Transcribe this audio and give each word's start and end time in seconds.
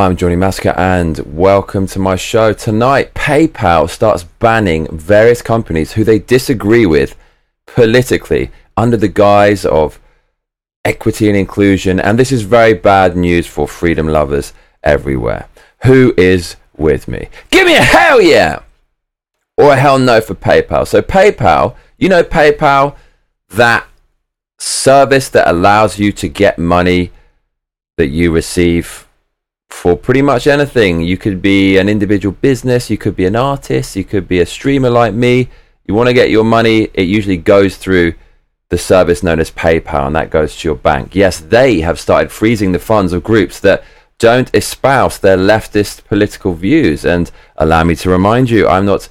I'm 0.00 0.16
Johnny 0.16 0.34
Massacre 0.34 0.72
and 0.78 1.18
welcome 1.26 1.86
to 1.88 1.98
my 1.98 2.16
show. 2.16 2.54
Tonight, 2.54 3.12
PayPal 3.12 3.86
starts 3.86 4.24
banning 4.24 4.88
various 4.90 5.42
companies 5.42 5.92
who 5.92 6.04
they 6.04 6.18
disagree 6.18 6.86
with 6.86 7.14
politically 7.66 8.50
under 8.78 8.96
the 8.96 9.08
guise 9.08 9.66
of 9.66 10.00
equity 10.86 11.28
and 11.28 11.36
inclusion. 11.36 12.00
And 12.00 12.18
this 12.18 12.32
is 12.32 12.40
very 12.40 12.72
bad 12.72 13.14
news 13.14 13.46
for 13.46 13.68
freedom 13.68 14.08
lovers 14.08 14.54
everywhere. 14.82 15.50
Who 15.82 16.14
is 16.16 16.56
with 16.78 17.06
me? 17.06 17.28
Give 17.50 17.66
me 17.66 17.76
a 17.76 17.82
hell 17.82 18.22
yeah! 18.22 18.60
Or 19.58 19.74
a 19.74 19.76
hell 19.76 19.98
no 19.98 20.22
for 20.22 20.34
PayPal. 20.34 20.88
So, 20.88 21.02
PayPal, 21.02 21.76
you 21.98 22.08
know, 22.08 22.22
PayPal, 22.24 22.96
that 23.50 23.86
service 24.58 25.28
that 25.28 25.46
allows 25.46 25.98
you 25.98 26.10
to 26.12 26.26
get 26.26 26.58
money 26.58 27.12
that 27.98 28.08
you 28.08 28.32
receive 28.32 29.06
for 29.70 29.96
pretty 29.96 30.22
much 30.22 30.46
anything. 30.46 31.00
You 31.00 31.16
could 31.16 31.40
be 31.40 31.78
an 31.78 31.88
individual 31.88 32.36
business, 32.40 32.90
you 32.90 32.98
could 32.98 33.16
be 33.16 33.24
an 33.24 33.36
artist, 33.36 33.96
you 33.96 34.04
could 34.04 34.28
be 34.28 34.40
a 34.40 34.46
streamer 34.46 34.90
like 34.90 35.14
me. 35.14 35.48
You 35.86 35.94
want 35.94 36.08
to 36.08 36.14
get 36.14 36.30
your 36.30 36.44
money, 36.44 36.90
it 36.94 37.08
usually 37.08 37.38
goes 37.38 37.76
through 37.76 38.14
the 38.68 38.78
service 38.78 39.22
known 39.22 39.40
as 39.40 39.50
PayPal, 39.50 40.06
and 40.06 40.14
that 40.16 40.30
goes 40.30 40.56
to 40.56 40.68
your 40.68 40.76
bank. 40.76 41.14
Yes, 41.14 41.40
they 41.40 41.80
have 41.80 41.98
started 41.98 42.30
freezing 42.30 42.72
the 42.72 42.78
funds 42.78 43.12
of 43.12 43.24
groups 43.24 43.58
that 43.60 43.82
don't 44.18 44.54
espouse 44.54 45.18
their 45.18 45.36
leftist 45.36 46.04
political 46.04 46.52
views. 46.54 47.04
And 47.04 47.30
allow 47.56 47.82
me 47.82 47.96
to 47.96 48.10
remind 48.10 48.50
you, 48.50 48.68
I'm 48.68 48.86
not 48.86 49.08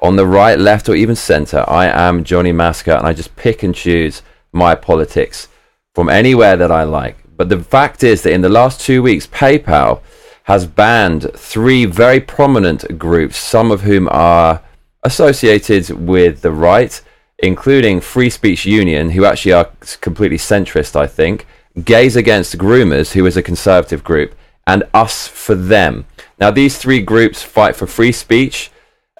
on 0.00 0.16
the 0.16 0.26
right, 0.26 0.58
left, 0.58 0.88
or 0.88 0.94
even 0.94 1.16
center. 1.16 1.64
I 1.66 1.86
am 1.86 2.24
Johnny 2.24 2.52
Massacre, 2.52 2.92
and 2.92 3.06
I 3.06 3.14
just 3.14 3.34
pick 3.36 3.62
and 3.62 3.74
choose 3.74 4.22
my 4.52 4.74
politics 4.74 5.48
from 5.94 6.08
anywhere 6.08 6.56
that 6.56 6.70
I 6.70 6.82
like. 6.82 7.16
But 7.38 7.48
the 7.48 7.60
fact 7.60 8.02
is 8.02 8.22
that 8.22 8.32
in 8.32 8.42
the 8.42 8.48
last 8.48 8.80
two 8.80 9.00
weeks, 9.00 9.28
PayPal 9.28 10.02
has 10.42 10.66
banned 10.66 11.30
three 11.34 11.84
very 11.84 12.18
prominent 12.18 12.98
groups, 12.98 13.36
some 13.38 13.70
of 13.70 13.82
whom 13.82 14.08
are 14.10 14.60
associated 15.04 15.88
with 15.90 16.42
the 16.42 16.50
right, 16.50 17.00
including 17.38 18.00
Free 18.00 18.28
Speech 18.28 18.66
Union, 18.66 19.10
who 19.10 19.24
actually 19.24 19.52
are 19.52 19.70
completely 20.00 20.36
centrist, 20.36 20.96
I 20.96 21.06
think, 21.06 21.46
Gays 21.84 22.16
Against 22.16 22.58
Groomers, 22.58 23.12
who 23.12 23.24
is 23.24 23.36
a 23.36 23.42
conservative 23.42 24.02
group, 24.02 24.34
and 24.66 24.82
Us 24.92 25.28
for 25.28 25.54
Them. 25.54 26.06
Now, 26.40 26.50
these 26.50 26.76
three 26.76 27.00
groups 27.00 27.42
fight 27.42 27.76
for 27.76 27.86
free 27.86 28.12
speech. 28.12 28.72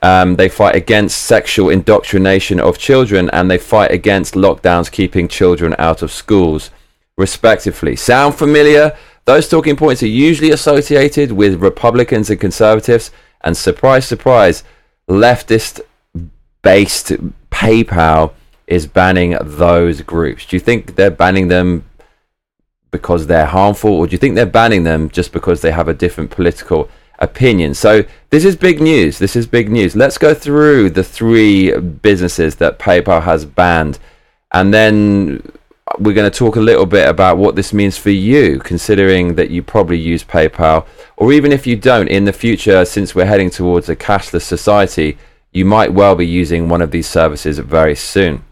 Um, 0.02 0.34
they 0.36 0.48
fight 0.48 0.74
against 0.74 1.22
sexual 1.22 1.70
indoctrination 1.70 2.58
of 2.58 2.78
children 2.78 3.28
and 3.30 3.50
they 3.50 3.58
fight 3.58 3.90
against 3.90 4.34
lockdowns 4.34 4.92
keeping 4.92 5.26
children 5.26 5.74
out 5.76 6.02
of 6.02 6.12
schools 6.12 6.70
respectively. 7.18 7.96
Sound 7.96 8.36
familiar? 8.36 8.96
Those 9.26 9.46
talking 9.46 9.76
points 9.76 10.02
are 10.02 10.06
usually 10.06 10.50
associated 10.50 11.32
with 11.32 11.60
Republicans 11.60 12.30
and 12.30 12.40
conservatives, 12.40 13.10
and 13.42 13.54
surprise, 13.54 14.06
surprise, 14.06 14.64
leftist 15.06 15.82
based 16.62 17.12
PayPal 17.50 18.32
is 18.66 18.86
banning 18.86 19.36
those 19.42 20.00
groups. 20.00 20.46
Do 20.46 20.56
you 20.56 20.60
think 20.60 20.94
they're 20.94 21.10
banning 21.10 21.48
them 21.48 21.84
because 22.90 23.26
they're 23.26 23.46
harmful, 23.46 23.90
or 23.90 24.06
do 24.06 24.12
you 24.12 24.18
think 24.18 24.34
they're 24.34 24.46
banning 24.46 24.84
them 24.84 25.10
just 25.10 25.32
because 25.32 25.60
they 25.60 25.72
have 25.72 25.88
a 25.88 25.94
different 25.94 26.30
political 26.30 26.88
opinion? 27.18 27.74
So, 27.74 28.04
this 28.30 28.44
is 28.44 28.56
big 28.56 28.80
news. 28.80 29.18
This 29.18 29.36
is 29.36 29.46
big 29.46 29.70
news. 29.70 29.94
Let's 29.94 30.18
go 30.18 30.32
through 30.34 30.90
the 30.90 31.04
three 31.04 31.76
businesses 31.78 32.56
that 32.56 32.78
PayPal 32.78 33.22
has 33.24 33.44
banned, 33.44 33.98
and 34.52 34.72
then 34.72 35.42
we're 35.98 36.14
going 36.14 36.30
to 36.30 36.38
talk 36.38 36.56
a 36.56 36.60
little 36.60 36.86
bit 36.86 37.08
about 37.08 37.38
what 37.38 37.56
this 37.56 37.72
means 37.72 37.96
for 37.96 38.10
you, 38.10 38.58
considering 38.58 39.34
that 39.36 39.50
you 39.50 39.62
probably 39.62 39.98
use 39.98 40.24
PayPal, 40.24 40.86
or 41.16 41.32
even 41.32 41.52
if 41.52 41.66
you 41.66 41.76
don't 41.76 42.08
in 42.08 42.24
the 42.24 42.32
future, 42.32 42.84
since 42.84 43.14
we're 43.14 43.26
heading 43.26 43.50
towards 43.50 43.88
a 43.88 43.96
cashless 43.96 44.42
society, 44.42 45.18
you 45.52 45.64
might 45.64 45.92
well 45.92 46.14
be 46.14 46.26
using 46.26 46.68
one 46.68 46.82
of 46.82 46.90
these 46.90 47.06
services 47.06 47.58
very 47.58 47.94
soon. 47.94 48.44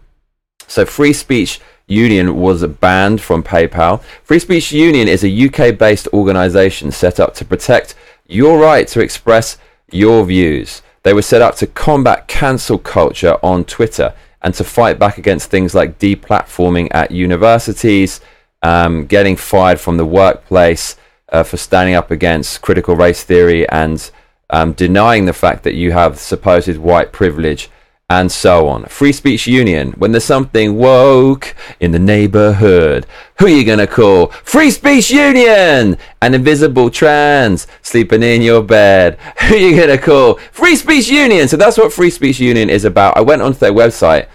So, 0.67 0.85
Free 0.85 1.13
Speech 1.13 1.61
Union 1.87 2.35
was 2.35 2.65
banned 2.65 3.21
from 3.21 3.43
PayPal. 3.43 4.01
Free 4.23 4.39
Speech 4.39 4.71
Union 4.71 5.07
is 5.07 5.23
a 5.23 5.47
UK 5.47 5.77
based 5.77 6.07
organization 6.13 6.91
set 6.91 7.19
up 7.19 7.33
to 7.35 7.45
protect 7.45 7.95
your 8.27 8.59
right 8.59 8.87
to 8.89 8.99
express 8.99 9.57
your 9.91 10.25
views. 10.25 10.81
They 11.03 11.13
were 11.13 11.21
set 11.21 11.41
up 11.41 11.55
to 11.57 11.67
combat 11.67 12.27
cancel 12.27 12.77
culture 12.77 13.37
on 13.41 13.63
Twitter 13.63 14.13
and 14.47 14.55
to 14.55 14.63
fight 14.63 14.97
back 14.97 15.17
against 15.17 15.49
things 15.49 15.75
like 15.75 15.99
deplatforming 15.99 16.87
at 16.91 17.11
universities, 17.11 18.21
um, 18.63 19.05
getting 19.05 19.35
fired 19.35 19.77
from 19.77 19.97
the 19.97 20.05
workplace 20.05 20.95
uh, 21.33 21.43
for 21.43 21.57
standing 21.57 21.95
up 21.95 22.11
against 22.11 22.61
critical 22.61 22.95
race 22.95 23.25
theory 23.25 23.67
and 23.67 24.09
um, 24.49 24.71
denying 24.71 25.25
the 25.25 25.33
fact 25.33 25.65
that 25.65 25.73
you 25.73 25.91
have 25.91 26.17
supposed 26.17 26.77
white 26.77 27.11
privilege 27.11 27.69
and 28.09 28.31
so 28.31 28.69
on. 28.69 28.85
Free 28.85 29.11
Speech 29.11 29.47
Union, 29.47 29.91
when 29.97 30.13
there's 30.13 30.23
something 30.23 30.77
woke 30.77 31.53
in 31.81 31.91
the 31.91 31.99
neighborhood, 31.99 33.05
who 33.39 33.47
are 33.47 33.49
you 33.49 33.65
gonna 33.65 33.85
call? 33.85 34.27
Free 34.27 34.71
Speech 34.71 35.11
Union! 35.11 35.97
An 36.21 36.33
invisible 36.33 36.89
trans 36.89 37.67
sleeping 37.81 38.23
in 38.23 38.41
your 38.41 38.63
bed. 38.63 39.19
Who 39.41 39.55
are 39.55 39.57
you 39.57 39.77
gonna 39.77 39.97
call? 39.97 40.35
Free 40.53 40.77
Speech 40.77 41.09
Union! 41.09 41.49
So 41.49 41.57
that's 41.57 41.77
what 41.77 41.91
Free 41.91 42.09
Speech 42.09 42.39
Union 42.39 42.69
is 42.69 42.85
about. 42.85 43.17
I 43.17 43.21
went 43.21 43.41
onto 43.41 43.59
their 43.59 43.73
website 43.73 44.27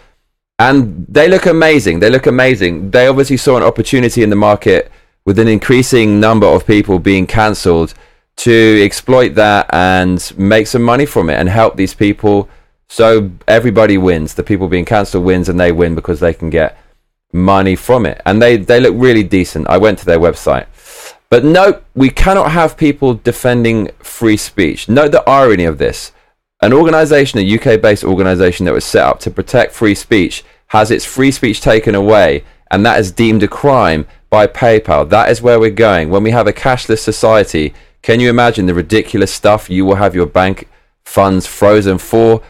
and 0.58 1.06
they 1.08 1.28
look 1.28 1.46
amazing. 1.46 2.00
They 2.00 2.10
look 2.10 2.26
amazing. 2.26 2.90
They 2.90 3.06
obviously 3.06 3.36
saw 3.36 3.56
an 3.56 3.62
opportunity 3.62 4.22
in 4.22 4.30
the 4.30 4.36
market 4.36 4.90
with 5.24 5.38
an 5.38 5.48
increasing 5.48 6.20
number 6.20 6.46
of 6.46 6.66
people 6.66 6.98
being 6.98 7.26
cancelled 7.26 7.94
to 8.36 8.82
exploit 8.82 9.34
that 9.34 9.66
and 9.72 10.32
make 10.36 10.66
some 10.66 10.82
money 10.82 11.06
from 11.06 11.30
it 11.30 11.34
and 11.34 11.48
help 11.48 11.76
these 11.76 11.94
people 11.94 12.48
so 12.92 13.30
everybody 13.48 13.96
wins. 13.96 14.34
The 14.34 14.42
people 14.42 14.68
being 14.68 14.84
cancelled 14.84 15.24
wins, 15.24 15.48
and 15.48 15.58
they 15.58 15.72
win 15.72 15.94
because 15.94 16.20
they 16.20 16.34
can 16.34 16.50
get 16.50 16.78
money 17.32 17.74
from 17.74 18.04
it. 18.04 18.20
And 18.26 18.42
they 18.42 18.58
they 18.58 18.80
look 18.80 18.94
really 18.96 19.22
decent. 19.22 19.66
I 19.68 19.78
went 19.78 19.98
to 20.00 20.04
their 20.04 20.20
website. 20.20 20.66
But 21.30 21.42
no, 21.42 21.80
we 21.94 22.10
cannot 22.10 22.50
have 22.50 22.76
people 22.76 23.14
defending 23.14 23.90
free 24.00 24.36
speech. 24.36 24.90
Note 24.90 25.12
the 25.12 25.26
irony 25.26 25.64
of 25.64 25.78
this. 25.78 26.12
An 26.62 26.72
organization, 26.72 27.40
a 27.40 27.58
UK 27.58 27.80
based 27.80 28.04
organization 28.04 28.66
that 28.66 28.74
was 28.74 28.84
set 28.84 29.04
up 29.04 29.18
to 29.20 29.30
protect 29.32 29.74
free 29.74 29.96
speech, 29.96 30.44
has 30.68 30.92
its 30.92 31.04
free 31.04 31.32
speech 31.32 31.60
taken 31.60 31.96
away, 31.96 32.44
and 32.70 32.86
that 32.86 33.00
is 33.00 33.10
deemed 33.10 33.42
a 33.42 33.48
crime 33.48 34.06
by 34.30 34.46
PayPal. 34.46 35.08
That 35.08 35.28
is 35.28 35.42
where 35.42 35.58
we're 35.58 35.70
going. 35.70 36.08
When 36.08 36.22
we 36.22 36.30
have 36.30 36.46
a 36.46 36.52
cashless 36.52 37.00
society, 37.00 37.74
can 38.00 38.20
you 38.20 38.30
imagine 38.30 38.66
the 38.66 38.74
ridiculous 38.74 39.34
stuff 39.34 39.68
you 39.68 39.84
will 39.84 39.96
have 39.96 40.14
your 40.14 40.26
bank 40.26 40.68
funds 41.04 41.48
frozen 41.48 41.98
for? 41.98 42.42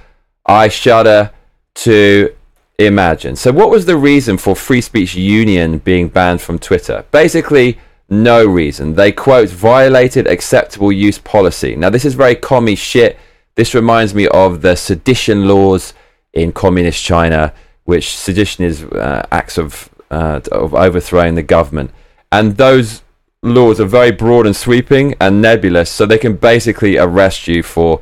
I 0.45 0.69
shudder 0.69 1.31
to 1.75 2.35
imagine. 2.79 3.35
So, 3.37 3.51
what 3.51 3.71
was 3.71 3.87
the 3.87 3.97
reason 3.97 4.37
for 4.37 4.55
Free 4.55 4.83
Speech 4.83 5.15
Union 5.15 5.79
being 5.79 6.09
banned 6.09 6.43
from 6.43 6.59
Twitter? 6.59 7.07
Basically, 7.13 7.79
no 8.11 8.45
reason. 8.45 8.95
They 8.95 9.11
quote 9.11 9.49
violated 9.49 10.27
acceptable 10.27 10.93
use 10.93 11.19
policy. 11.19 11.77
Now, 11.77 11.89
this 11.89 12.05
is 12.05 12.15
very 12.15 12.35
commie 12.35 12.75
shit. 12.75 13.19
This 13.55 13.75
reminds 13.75 14.15
me 14.15 14.27
of 14.29 14.63
the 14.63 14.77
sedition 14.77 15.47
laws 15.47 15.95
in 16.33 16.53
communist 16.53 17.03
China, 17.05 17.53
which 17.85 18.17
sedition 18.17 18.65
is 18.65 18.85
uh, 18.85 19.27
acts 19.31 19.59
of 19.59 19.91
uh, 20.11 20.41
of 20.51 20.75
overthrowing 20.75 21.35
the 21.35 21.43
government, 21.43 21.91
and 22.31 22.57
those 22.57 23.03
laws 23.43 23.81
are 23.81 23.87
very 23.87 24.13
broad 24.13 24.47
and 24.47 24.55
sweeping 24.55 25.15
and 25.21 25.43
nebulous, 25.43 25.91
so 25.91 26.07
they 26.07 26.19
can 26.19 26.37
basically 26.37 26.97
arrest 26.97 27.49
you 27.49 27.63
for 27.63 28.01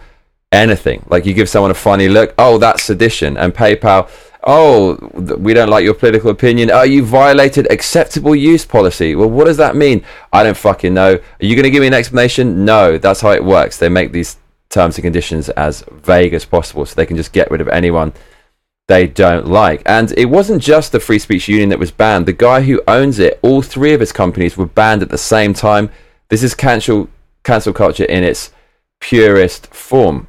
anything. 0.53 1.05
Like 1.09 1.25
you 1.27 1.35
give 1.35 1.49
someone 1.49 1.71
a 1.71 1.75
funny 1.75 2.09
look, 2.09 2.35
oh, 2.39 2.59
that's 2.59 2.83
sedition, 2.83 3.37
and 3.37 3.55
PayPal, 3.55 4.09
oh, 4.45 4.97
we 5.39 5.55
don't 5.55 5.69
like 5.69 5.85
your 5.85 5.95
political 5.95 6.31
opinion. 6.31 6.71
Oh, 6.71 6.83
you 6.83 7.05
violated 7.05 7.71
acceptable 7.71 8.35
use 8.35 8.65
policy. 8.65 9.15
Well, 9.15 9.31
what 9.31 9.45
does 9.45 9.57
that 9.57 9.77
mean? 9.77 10.05
I 10.33 10.43
don't 10.43 10.57
fucking 10.57 10.95
know. 10.95 11.15
Are 11.15 11.45
you 11.45 11.57
going 11.57 11.65
to 11.65 11.71
give 11.71 11.81
me 11.81 11.87
an 11.87 11.95
explanation? 11.95 12.65
No, 12.65 12.99
that's 12.99 13.21
how 13.21 13.31
it 13.33 13.45
works. 13.45 13.79
They 13.79 13.89
make 13.89 14.13
these 14.13 14.37
terms 14.71 14.97
and 14.97 15.03
conditions 15.03 15.49
as 15.51 15.85
vague 15.91 16.33
as 16.33 16.45
possible 16.45 16.87
so 16.87 16.95
they 16.95 17.07
can 17.07 17.17
just 17.17 17.33
get 17.33 17.51
rid 17.51 17.61
of 17.61 17.69
anyone 17.69 18.13
they 18.91 19.07
don't 19.07 19.47
like. 19.47 19.83
And 19.87 20.13
it 20.19 20.25
wasn't 20.25 20.63
just 20.63 20.91
the 20.91 20.99
Free 20.99 21.21
Speech 21.21 21.49
Union 21.49 21.69
that 21.69 21.79
was 21.79 21.93
banned. 21.93 22.27
The 22.27 22.33
guy 22.33 22.63
who 22.63 22.83
owns 22.89 23.21
it, 23.21 23.39
all 23.41 23.63
three 23.63 23.95
of 23.95 24.01
his 24.01 24.11
companies 24.11 24.57
were 24.57 24.67
banned 24.67 25.03
at 25.03 25.11
the 25.11 25.19
same 25.19 25.55
time. 25.55 25.91
This 26.29 26.43
is 26.43 26.55
cancel 26.55 27.09
cancel 27.45 27.73
culture 27.73 28.05
in 28.05 28.25
its 28.25 28.53
purest 29.01 29.69
form. 29.69 30.27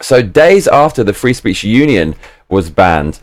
So, 0.00 0.22
days 0.22 0.66
after 0.68 1.04
the 1.04 1.12
Free 1.12 1.32
Speech 1.32 1.64
Union 1.64 2.16
was 2.48 2.68
banned, 2.68 3.20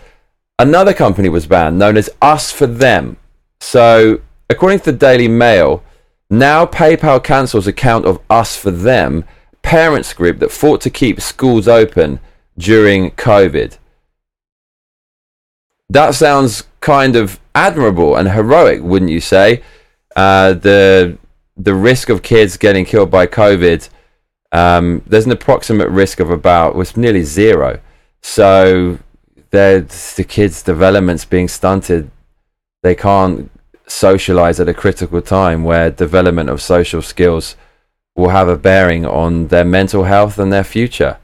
another 0.58 0.94
company 0.94 1.30
was 1.30 1.48
banned 1.48 1.78
known 1.78 1.98
as 1.98 2.10
Us 2.22 2.52
for 2.52 2.66
Them. 2.66 3.18
So, 3.60 4.22
according 4.50 4.80
to 4.80 4.92
the 4.92 4.98
Daily 4.98 5.28
Mail, 5.28 5.84
now 6.30 6.66
PayPal 6.66 7.24
cancels 7.24 7.68
account 7.68 8.06
of 8.06 8.20
Us 8.30 8.56
for 8.58 8.72
Them, 8.72 9.26
parents 9.65 10.13
group 10.13 10.38
that 10.38 10.51
fought 10.51 10.79
to 10.79 10.91
keep 10.91 11.19
schools 11.19 11.67
open 11.67 12.19
during 12.56 13.09
COVID. 13.12 13.79
That 15.89 16.13
sounds 16.13 16.65
kind 16.81 17.15
of 17.15 17.39
admirable 17.56 18.15
and 18.15 18.29
heroic, 18.29 18.83
wouldn't 18.83 19.09
you 19.09 19.19
say? 19.19 19.63
Uh, 20.15 20.53
the 20.53 21.17
the 21.57 21.73
risk 21.73 22.09
of 22.09 22.21
kids 22.21 22.57
getting 22.57 22.85
killed 22.85 23.09
by 23.09 23.25
COVID, 23.25 23.89
um, 24.51 25.01
there's 25.07 25.25
an 25.25 25.31
approximate 25.31 25.89
risk 25.89 26.19
of 26.19 26.29
about 26.29 26.75
was 26.75 26.95
nearly 26.95 27.23
zero. 27.23 27.79
So 28.21 29.00
the 29.50 30.25
kids' 30.27 30.62
development's 30.62 31.25
being 31.25 31.47
stunted. 31.47 32.12
They 32.83 32.94
can't 32.94 33.50
socialize 33.88 34.59
at 34.59 34.69
a 34.69 34.73
critical 34.73 35.21
time 35.21 35.63
where 35.63 35.89
development 35.89 36.50
of 36.50 36.62
social 36.62 37.01
skills 37.01 37.56
will 38.15 38.29
have 38.29 38.47
a 38.47 38.57
bearing 38.57 39.06
on 39.06 39.47
their 39.47 39.65
mental 39.65 40.06
health 40.06 40.39
and 40.39 40.51
their 40.51 40.63
future. 40.63 41.17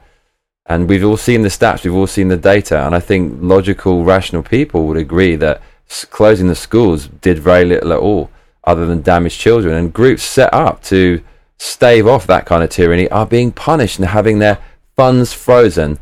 And 0.66 0.88
we've 0.88 1.04
all 1.04 1.16
seen 1.16 1.42
the 1.42 1.48
stats, 1.48 1.84
we've 1.84 1.94
all 1.94 2.06
seen 2.06 2.28
the 2.28 2.36
data, 2.36 2.84
and 2.86 2.94
I 2.94 3.00
think 3.00 3.38
logical, 3.40 4.04
rational 4.04 4.42
people 4.42 4.86
would 4.86 4.96
agree 4.96 5.36
that 5.36 5.60
closing 6.10 6.48
the 6.48 6.54
schools 6.54 7.08
did 7.08 7.38
very 7.38 7.64
little 7.64 7.92
at 7.92 7.98
all 7.98 8.30
other 8.64 8.86
than 8.86 9.02
damage 9.02 9.38
children. 9.38 9.74
And 9.74 9.92
groups 9.92 10.22
set 10.22 10.52
up 10.54 10.82
to 10.84 11.22
stave 11.58 12.06
off 12.06 12.26
that 12.26 12.46
kind 12.46 12.62
of 12.62 12.70
tyranny 12.70 13.08
are 13.10 13.26
being 13.26 13.52
punished 13.52 13.98
and 13.98 14.08
having 14.08 14.38
their 14.38 14.58
funds 14.96 15.32
frozen 15.32 15.98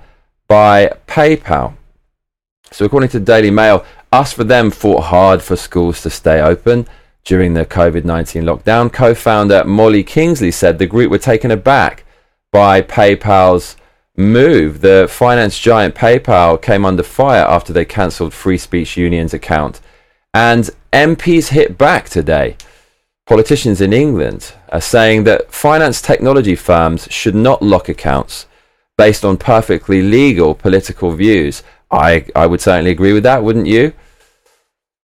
by 0.46 0.92
PayPal. 1.06 1.74
So, 2.70 2.84
according 2.84 3.10
to 3.10 3.20
Daily 3.20 3.50
Mail, 3.50 3.84
us 4.12 4.32
for 4.32 4.44
Them 4.44 4.70
fought 4.70 5.04
hard 5.04 5.42
for 5.42 5.56
schools 5.56 6.02
to 6.02 6.10
stay 6.10 6.40
open 6.40 6.86
during 7.24 7.54
the 7.54 7.66
COVID 7.66 8.04
19 8.04 8.42
lockdown. 8.42 8.92
Co 8.92 9.14
founder 9.14 9.64
Molly 9.64 10.02
Kingsley 10.02 10.50
said 10.50 10.78
the 10.78 10.86
group 10.86 11.10
were 11.10 11.18
taken 11.18 11.50
aback 11.50 12.04
by 12.52 12.82
PayPal's 12.82 13.76
move. 14.16 14.80
The 14.80 15.06
finance 15.10 15.58
giant 15.58 15.94
PayPal 15.94 16.60
came 16.60 16.84
under 16.84 17.02
fire 17.02 17.44
after 17.44 17.72
they 17.72 17.84
cancelled 17.84 18.34
Free 18.34 18.58
Speech 18.58 18.96
Union's 18.96 19.34
account. 19.34 19.80
And 20.34 20.70
MPs 20.92 21.48
hit 21.48 21.78
back 21.78 22.08
today. 22.08 22.56
Politicians 23.26 23.80
in 23.80 23.92
England 23.92 24.52
are 24.70 24.80
saying 24.80 25.24
that 25.24 25.52
finance 25.52 26.02
technology 26.02 26.56
firms 26.56 27.06
should 27.10 27.34
not 27.34 27.62
lock 27.62 27.88
accounts 27.88 28.46
based 28.98 29.24
on 29.24 29.36
perfectly 29.36 30.02
legal 30.02 30.54
political 30.54 31.12
views. 31.12 31.62
I, 31.90 32.26
I 32.34 32.46
would 32.46 32.60
certainly 32.60 32.90
agree 32.90 33.12
with 33.12 33.22
that, 33.22 33.42
wouldn't 33.42 33.66
you? 33.66 33.92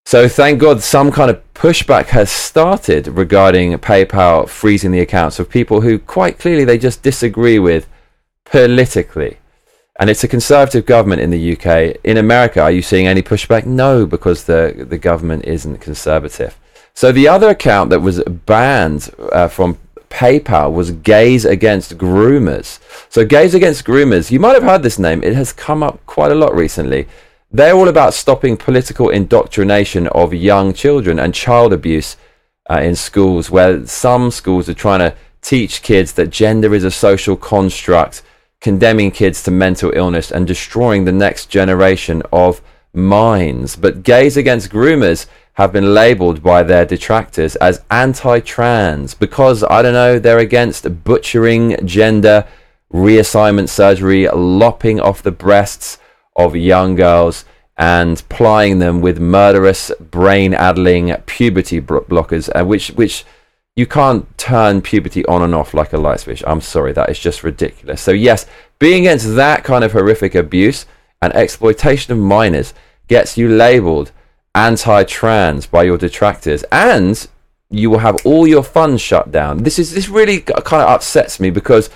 So 0.06 0.28
thank 0.28 0.60
God 0.60 0.84
some 0.84 1.10
kind 1.10 1.32
of 1.32 1.42
pushback 1.52 2.06
has 2.10 2.30
started 2.30 3.08
regarding 3.08 3.72
PayPal 3.78 4.48
freezing 4.48 4.92
the 4.92 5.00
accounts 5.00 5.40
of 5.40 5.50
people 5.50 5.80
who 5.80 5.98
quite 5.98 6.38
clearly 6.38 6.64
they 6.64 6.78
just 6.78 7.02
disagree 7.02 7.58
with 7.58 7.88
politically. 8.44 9.38
And 9.98 10.08
it's 10.08 10.22
a 10.22 10.28
conservative 10.28 10.86
government 10.86 11.22
in 11.22 11.30
the 11.30 11.56
UK. 11.56 11.96
In 12.04 12.18
America, 12.18 12.60
are 12.60 12.70
you 12.70 12.82
seeing 12.82 13.08
any 13.08 13.20
pushback? 13.20 13.66
No, 13.66 14.06
because 14.06 14.44
the, 14.44 14.86
the 14.88 14.96
government 14.96 15.44
isn't 15.44 15.78
conservative. 15.78 16.56
So 16.94 17.10
the 17.10 17.26
other 17.26 17.48
account 17.48 17.90
that 17.90 17.98
was 17.98 18.22
banned 18.22 19.10
uh, 19.32 19.48
from 19.48 19.76
PayPal 20.08 20.72
was 20.72 20.92
Gays 20.92 21.44
Against 21.44 21.98
Groomers. 21.98 22.78
So 23.08 23.24
Gays 23.24 23.54
Against 23.54 23.84
Groomers, 23.84 24.30
you 24.30 24.38
might 24.38 24.54
have 24.54 24.62
heard 24.62 24.84
this 24.84 25.00
name. 25.00 25.24
It 25.24 25.34
has 25.34 25.52
come 25.52 25.82
up 25.82 25.98
quite 26.06 26.30
a 26.30 26.36
lot 26.36 26.54
recently. 26.54 27.08
They're 27.50 27.74
all 27.74 27.88
about 27.88 28.14
stopping 28.14 28.56
political 28.56 29.08
indoctrination 29.08 30.08
of 30.08 30.34
young 30.34 30.72
children 30.72 31.18
and 31.18 31.32
child 31.32 31.72
abuse 31.72 32.16
uh, 32.68 32.80
in 32.80 32.96
schools, 32.96 33.50
where 33.50 33.86
some 33.86 34.30
schools 34.30 34.68
are 34.68 34.74
trying 34.74 34.98
to 34.98 35.14
teach 35.42 35.82
kids 35.82 36.12
that 36.14 36.30
gender 36.30 36.74
is 36.74 36.82
a 36.82 36.90
social 36.90 37.36
construct, 37.36 38.22
condemning 38.60 39.12
kids 39.12 39.42
to 39.44 39.50
mental 39.52 39.92
illness 39.94 40.32
and 40.32 40.46
destroying 40.46 41.04
the 41.04 41.12
next 41.12 41.46
generation 41.46 42.22
of 42.32 42.60
minds. 42.92 43.76
But 43.76 44.02
Gays 44.02 44.36
Against 44.36 44.70
Groomers 44.70 45.26
have 45.52 45.72
been 45.72 45.94
labeled 45.94 46.42
by 46.42 46.64
their 46.64 46.84
detractors 46.84 47.54
as 47.56 47.82
anti 47.90 48.40
trans 48.40 49.14
because, 49.14 49.62
I 49.62 49.82
don't 49.82 49.92
know, 49.92 50.18
they're 50.18 50.38
against 50.38 51.04
butchering 51.04 51.76
gender 51.86 52.46
reassignment 52.92 53.68
surgery, 53.68 54.28
lopping 54.28 55.00
off 55.00 55.22
the 55.22 55.30
breasts 55.30 55.98
of 56.36 56.54
young 56.54 56.94
girls 56.94 57.44
and 57.76 58.22
plying 58.28 58.78
them 58.78 59.00
with 59.00 59.18
murderous, 59.18 59.90
brain-addling 59.98 61.14
puberty 61.26 61.80
blockers, 61.80 62.48
uh, 62.54 62.64
which 62.64 62.88
which 62.88 63.24
you 63.74 63.86
can't 63.86 64.38
turn 64.38 64.80
puberty 64.80 65.24
on 65.26 65.42
and 65.42 65.54
off 65.54 65.74
like 65.74 65.92
a 65.92 65.98
light 65.98 66.20
switch. 66.20 66.42
I'm 66.46 66.62
sorry, 66.62 66.92
that 66.94 67.10
is 67.10 67.18
just 67.18 67.44
ridiculous. 67.44 68.00
So 68.00 68.12
yes, 68.12 68.46
being 68.78 69.06
against 69.06 69.34
that 69.36 69.64
kind 69.64 69.84
of 69.84 69.92
horrific 69.92 70.34
abuse 70.34 70.86
and 71.20 71.34
exploitation 71.34 72.12
of 72.12 72.18
minors 72.18 72.72
gets 73.08 73.36
you 73.36 73.48
labelled 73.48 74.12
anti-trans 74.54 75.66
by 75.66 75.82
your 75.82 75.98
detractors, 75.98 76.64
and 76.72 77.28
you 77.68 77.90
will 77.90 77.98
have 77.98 78.16
all 78.24 78.46
your 78.46 78.62
funds 78.62 79.02
shut 79.02 79.30
down. 79.30 79.64
This 79.64 79.78
is 79.78 79.92
this 79.92 80.08
really 80.08 80.40
kind 80.40 80.82
of 80.82 80.88
upsets 80.88 81.38
me 81.38 81.50
because 81.50 81.90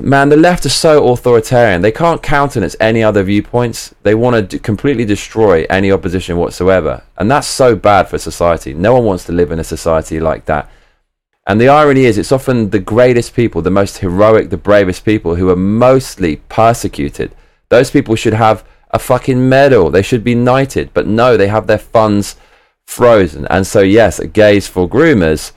man, 0.00 0.28
the 0.28 0.36
left 0.36 0.66
is 0.66 0.74
so 0.74 1.08
authoritarian. 1.08 1.82
They 1.82 1.92
can't 1.92 2.22
countenance 2.22 2.76
any 2.80 3.02
other 3.02 3.22
viewpoints. 3.22 3.94
They 4.02 4.14
want 4.14 4.36
to 4.36 4.42
d- 4.42 4.58
completely 4.58 5.04
destroy 5.04 5.66
any 5.70 5.92
opposition 5.92 6.36
whatsoever. 6.36 7.02
And 7.16 7.30
that's 7.30 7.46
so 7.46 7.76
bad 7.76 8.08
for 8.08 8.18
society. 8.18 8.74
No 8.74 8.94
one 8.94 9.04
wants 9.04 9.24
to 9.24 9.32
live 9.32 9.52
in 9.52 9.58
a 9.58 9.64
society 9.64 10.20
like 10.20 10.46
that. 10.46 10.70
And 11.46 11.60
the 11.60 11.68
irony 11.68 12.04
is, 12.04 12.18
it's 12.18 12.32
often 12.32 12.70
the 12.70 12.78
greatest 12.78 13.34
people, 13.34 13.62
the 13.62 13.70
most 13.70 13.98
heroic, 13.98 14.50
the 14.50 14.56
bravest 14.56 15.04
people 15.04 15.36
who 15.36 15.48
are 15.48 15.56
mostly 15.56 16.36
persecuted. 16.48 17.34
Those 17.68 17.90
people 17.90 18.16
should 18.16 18.34
have 18.34 18.64
a 18.90 18.98
fucking 18.98 19.48
medal. 19.48 19.90
They 19.90 20.02
should 20.02 20.24
be 20.24 20.34
knighted. 20.34 20.90
But 20.92 21.06
no, 21.06 21.36
they 21.36 21.48
have 21.48 21.66
their 21.66 21.78
funds 21.78 22.36
frozen. 22.86 23.46
And 23.46 23.66
so, 23.66 23.80
yes, 23.80 24.20
gays 24.20 24.66
for 24.66 24.88
groomers 24.88 25.52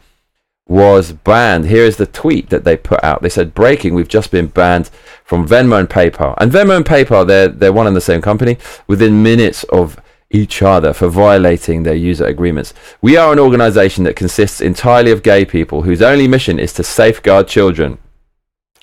was 0.71 1.11
banned. 1.11 1.65
Here 1.65 1.83
is 1.83 1.97
the 1.97 2.05
tweet 2.05 2.49
that 2.49 2.63
they 2.63 2.77
put 2.77 3.03
out. 3.03 3.21
They 3.21 3.27
said, 3.27 3.53
"Breaking: 3.53 3.93
We've 3.93 4.07
just 4.07 4.31
been 4.31 4.47
banned 4.47 4.89
from 5.25 5.45
Venmo 5.45 5.77
and 5.77 5.89
PayPal." 5.89 6.33
And 6.37 6.49
Venmo 6.49 6.77
and 6.77 6.85
PayPal, 6.85 7.27
they're 7.27 7.49
they're 7.49 7.73
one 7.73 7.87
and 7.87 7.95
the 7.95 7.99
same 7.99 8.21
company. 8.21 8.57
Within 8.87 9.21
minutes 9.21 9.65
of 9.65 9.99
each 10.29 10.61
other 10.61 10.93
for 10.93 11.09
violating 11.09 11.83
their 11.83 11.93
user 11.93 12.25
agreements. 12.25 12.73
We 13.01 13.17
are 13.17 13.33
an 13.33 13.39
organization 13.39 14.05
that 14.05 14.15
consists 14.15 14.61
entirely 14.61 15.11
of 15.11 15.23
gay 15.23 15.43
people 15.43 15.81
whose 15.81 16.01
only 16.01 16.25
mission 16.25 16.57
is 16.57 16.71
to 16.73 16.83
safeguard 16.85 17.49
children 17.49 17.97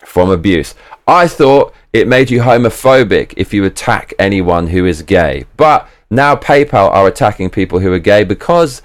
from 0.05 0.29
abuse. 0.29 0.75
I 1.07 1.27
thought 1.27 1.73
it 1.95 2.07
made 2.07 2.31
you 2.31 2.43
homophobic 2.43 3.33
if 3.39 3.55
you 3.55 3.65
attack 3.65 4.13
anyone 4.19 4.67
who 4.67 4.85
is 4.85 5.01
gay. 5.01 5.47
But 5.57 5.89
now 6.11 6.37
PayPal 6.37 6.91
are 6.91 7.07
attacking 7.07 7.49
people 7.49 7.79
who 7.79 7.91
are 7.95 7.99
gay 7.99 8.25
because 8.25 8.83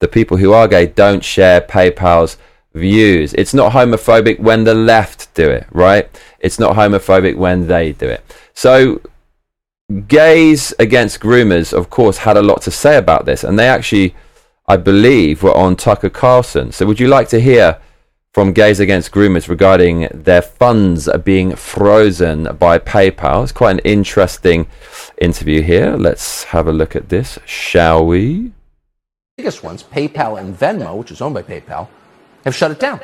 the 0.00 0.08
people 0.08 0.38
who 0.38 0.52
are 0.52 0.66
gay 0.66 0.86
don't 0.86 1.24
share 1.24 1.60
PayPal's 1.60 2.36
views. 2.74 3.34
It's 3.34 3.54
not 3.54 3.72
homophobic 3.72 4.40
when 4.40 4.64
the 4.64 4.74
left 4.74 5.32
do 5.34 5.48
it, 5.48 5.66
right? 5.70 6.08
It's 6.40 6.58
not 6.58 6.74
homophobic 6.74 7.36
when 7.36 7.68
they 7.68 7.92
do 7.92 8.06
it. 8.06 8.24
So, 8.54 9.00
gays 10.08 10.72
against 10.78 11.20
groomers, 11.20 11.72
of 11.72 11.90
course, 11.90 12.18
had 12.18 12.36
a 12.36 12.42
lot 12.42 12.62
to 12.62 12.70
say 12.70 12.96
about 12.96 13.26
this, 13.26 13.44
and 13.44 13.58
they 13.58 13.68
actually, 13.68 14.14
I 14.66 14.76
believe, 14.76 15.42
were 15.42 15.56
on 15.56 15.76
Tucker 15.76 16.10
Carlson. 16.10 16.72
So, 16.72 16.86
would 16.86 17.00
you 17.00 17.08
like 17.08 17.28
to 17.30 17.40
hear 17.40 17.78
from 18.32 18.52
Gays 18.52 18.78
Against 18.78 19.10
Groomers 19.10 19.48
regarding 19.48 20.08
their 20.14 20.40
funds 20.40 21.08
being 21.24 21.56
frozen 21.56 22.56
by 22.58 22.78
PayPal? 22.78 23.42
It's 23.42 23.52
quite 23.52 23.72
an 23.72 23.80
interesting 23.80 24.66
interview 25.18 25.60
here. 25.62 25.96
Let's 25.96 26.44
have 26.44 26.68
a 26.68 26.72
look 26.72 26.94
at 26.94 27.08
this, 27.08 27.38
shall 27.44 28.06
we? 28.06 28.52
Biggest 29.40 29.62
ones, 29.62 29.82
PayPal 29.82 30.38
and 30.38 30.54
Venmo, 30.54 30.98
which 30.98 31.10
is 31.10 31.22
owned 31.22 31.32
by 31.32 31.42
PayPal, 31.42 31.88
have 32.44 32.54
shut 32.54 32.70
it 32.70 32.78
down. 32.78 33.00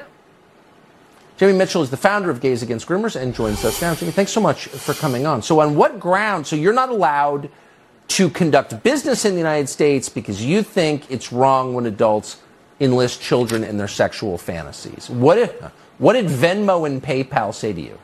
Jimmy 1.38 1.54
Mitchell 1.54 1.80
is 1.80 1.88
the 1.88 1.96
founder 1.96 2.28
of 2.28 2.42
Gays 2.42 2.62
Against 2.62 2.86
Groomers 2.86 3.18
and 3.18 3.34
joins 3.34 3.64
us 3.64 3.80
now. 3.80 3.94
Jimmy, 3.94 4.12
thanks 4.12 4.32
so 4.32 4.40
much 4.40 4.66
for 4.66 4.92
coming 4.92 5.26
on. 5.26 5.40
So, 5.40 5.60
on 5.60 5.76
what 5.76 5.98
ground? 5.98 6.46
So, 6.46 6.54
you're 6.54 6.74
not 6.74 6.90
allowed 6.90 7.48
to 8.08 8.28
conduct 8.28 8.82
business 8.82 9.24
in 9.24 9.32
the 9.32 9.38
United 9.38 9.70
States 9.70 10.10
because 10.10 10.44
you 10.44 10.62
think 10.62 11.10
it's 11.10 11.32
wrong 11.32 11.72
when 11.72 11.86
adults 11.86 12.38
enlist 12.80 13.22
children 13.22 13.64
in 13.64 13.78
their 13.78 13.88
sexual 13.88 14.36
fantasies. 14.36 15.08
What, 15.08 15.38
if, 15.38 15.50
what 15.96 16.12
did 16.12 16.26
Venmo 16.26 16.86
and 16.86 17.02
PayPal 17.02 17.54
say 17.54 17.72
to 17.72 17.80
you? 17.80 17.98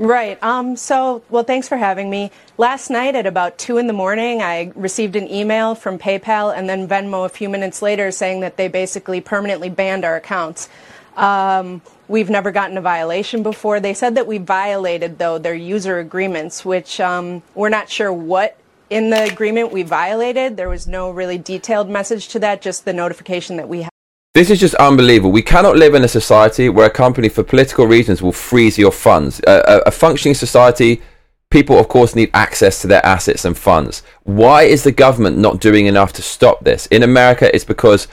Right. 0.00 0.42
Um, 0.42 0.76
so, 0.76 1.22
well, 1.28 1.44
thanks 1.44 1.68
for 1.68 1.76
having 1.76 2.08
me. 2.08 2.30
Last 2.56 2.88
night 2.88 3.14
at 3.14 3.26
about 3.26 3.58
2 3.58 3.76
in 3.76 3.86
the 3.86 3.92
morning, 3.92 4.40
I 4.40 4.72
received 4.74 5.14
an 5.14 5.30
email 5.30 5.74
from 5.74 5.98
PayPal 5.98 6.56
and 6.56 6.66
then 6.70 6.88
Venmo 6.88 7.26
a 7.26 7.28
few 7.28 7.50
minutes 7.50 7.82
later 7.82 8.10
saying 8.10 8.40
that 8.40 8.56
they 8.56 8.66
basically 8.66 9.20
permanently 9.20 9.68
banned 9.68 10.06
our 10.06 10.16
accounts. 10.16 10.70
Um, 11.18 11.82
we've 12.08 12.30
never 12.30 12.50
gotten 12.50 12.78
a 12.78 12.80
violation 12.80 13.42
before. 13.42 13.78
They 13.78 13.92
said 13.92 14.14
that 14.14 14.26
we 14.26 14.38
violated, 14.38 15.18
though, 15.18 15.36
their 15.36 15.54
user 15.54 15.98
agreements, 15.98 16.64
which 16.64 16.98
um, 16.98 17.42
we're 17.54 17.68
not 17.68 17.90
sure 17.90 18.10
what 18.10 18.56
in 18.88 19.10
the 19.10 19.24
agreement 19.24 19.70
we 19.70 19.82
violated. 19.82 20.56
There 20.56 20.70
was 20.70 20.88
no 20.88 21.10
really 21.10 21.36
detailed 21.36 21.90
message 21.90 22.28
to 22.28 22.38
that, 22.38 22.62
just 22.62 22.86
the 22.86 22.94
notification 22.94 23.58
that 23.58 23.68
we 23.68 23.86
this 24.32 24.48
is 24.50 24.60
just 24.60 24.74
unbelievable. 24.76 25.32
We 25.32 25.42
cannot 25.42 25.76
live 25.76 25.94
in 25.94 26.04
a 26.04 26.08
society 26.08 26.68
where 26.68 26.86
a 26.86 26.90
company, 26.90 27.28
for 27.28 27.42
political 27.42 27.86
reasons, 27.86 28.22
will 28.22 28.32
freeze 28.32 28.78
your 28.78 28.92
funds. 28.92 29.40
A, 29.46 29.82
a, 29.86 29.90
functioning 29.90 30.34
society 30.34 31.02
people, 31.50 31.78
of 31.78 31.88
course, 31.88 32.14
need 32.14 32.30
access 32.32 32.80
to 32.80 32.86
their 32.86 33.04
assets 33.04 33.44
and 33.44 33.58
funds. 33.58 34.04
Why 34.22 34.62
is 34.62 34.84
the 34.84 34.92
government 34.92 35.36
not 35.36 35.60
doing 35.60 35.86
enough 35.86 36.12
to 36.12 36.22
stop 36.22 36.62
this? 36.62 36.86
In 36.86 37.02
America, 37.02 37.52
it's 37.52 37.64
because 37.64 38.06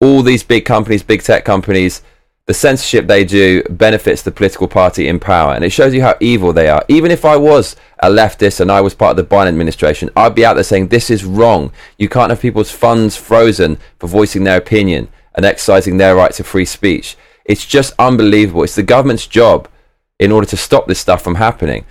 all 0.00 0.22
these 0.22 0.44
big 0.44 0.64
companies, 0.64 1.02
big 1.02 1.22
tech 1.22 1.44
companies, 1.44 2.02
the 2.46 2.54
censorship 2.54 3.08
they 3.08 3.24
do 3.24 3.62
benefits 3.70 4.22
the 4.22 4.30
political 4.30 4.68
party 4.68 5.08
in 5.08 5.18
power. 5.18 5.54
And 5.54 5.64
it 5.64 5.70
shows 5.70 5.94
you 5.94 6.02
how 6.02 6.14
evil 6.20 6.52
they 6.52 6.68
are. 6.68 6.84
Even 6.86 7.10
if 7.10 7.24
I 7.24 7.36
was 7.36 7.74
a 7.98 8.08
leftist 8.08 8.60
and 8.60 8.70
I 8.70 8.80
was 8.82 8.94
part 8.94 9.18
of 9.18 9.28
the 9.28 9.34
Biden 9.34 9.48
administration, 9.48 10.10
I'd 10.14 10.36
be 10.36 10.44
out 10.44 10.54
there 10.54 10.62
saying, 10.62 10.88
this 10.88 11.10
is 11.10 11.24
wrong. 11.24 11.72
You 11.98 12.08
can't 12.08 12.30
have 12.30 12.40
people's 12.40 12.70
funds 12.70 13.16
frozen 13.16 13.78
for 13.98 14.06
voicing 14.06 14.44
their 14.44 14.58
opinion 14.58 15.08
and 15.34 15.44
exercising 15.44 15.96
their 15.96 16.16
right 16.16 16.32
to 16.32 16.44
free 16.44 16.64
speech. 16.64 17.16
It's 17.44 17.66
just 17.66 17.94
unbelievable. 17.98 18.62
It's 18.62 18.74
the 18.74 18.82
government's 18.82 19.26
job 19.26 19.68
in 20.18 20.32
order 20.32 20.46
to 20.46 20.56
stop 20.56 20.86
this 20.86 21.00
stuff 21.00 21.22
from 21.22 21.34
happening. 21.36 21.84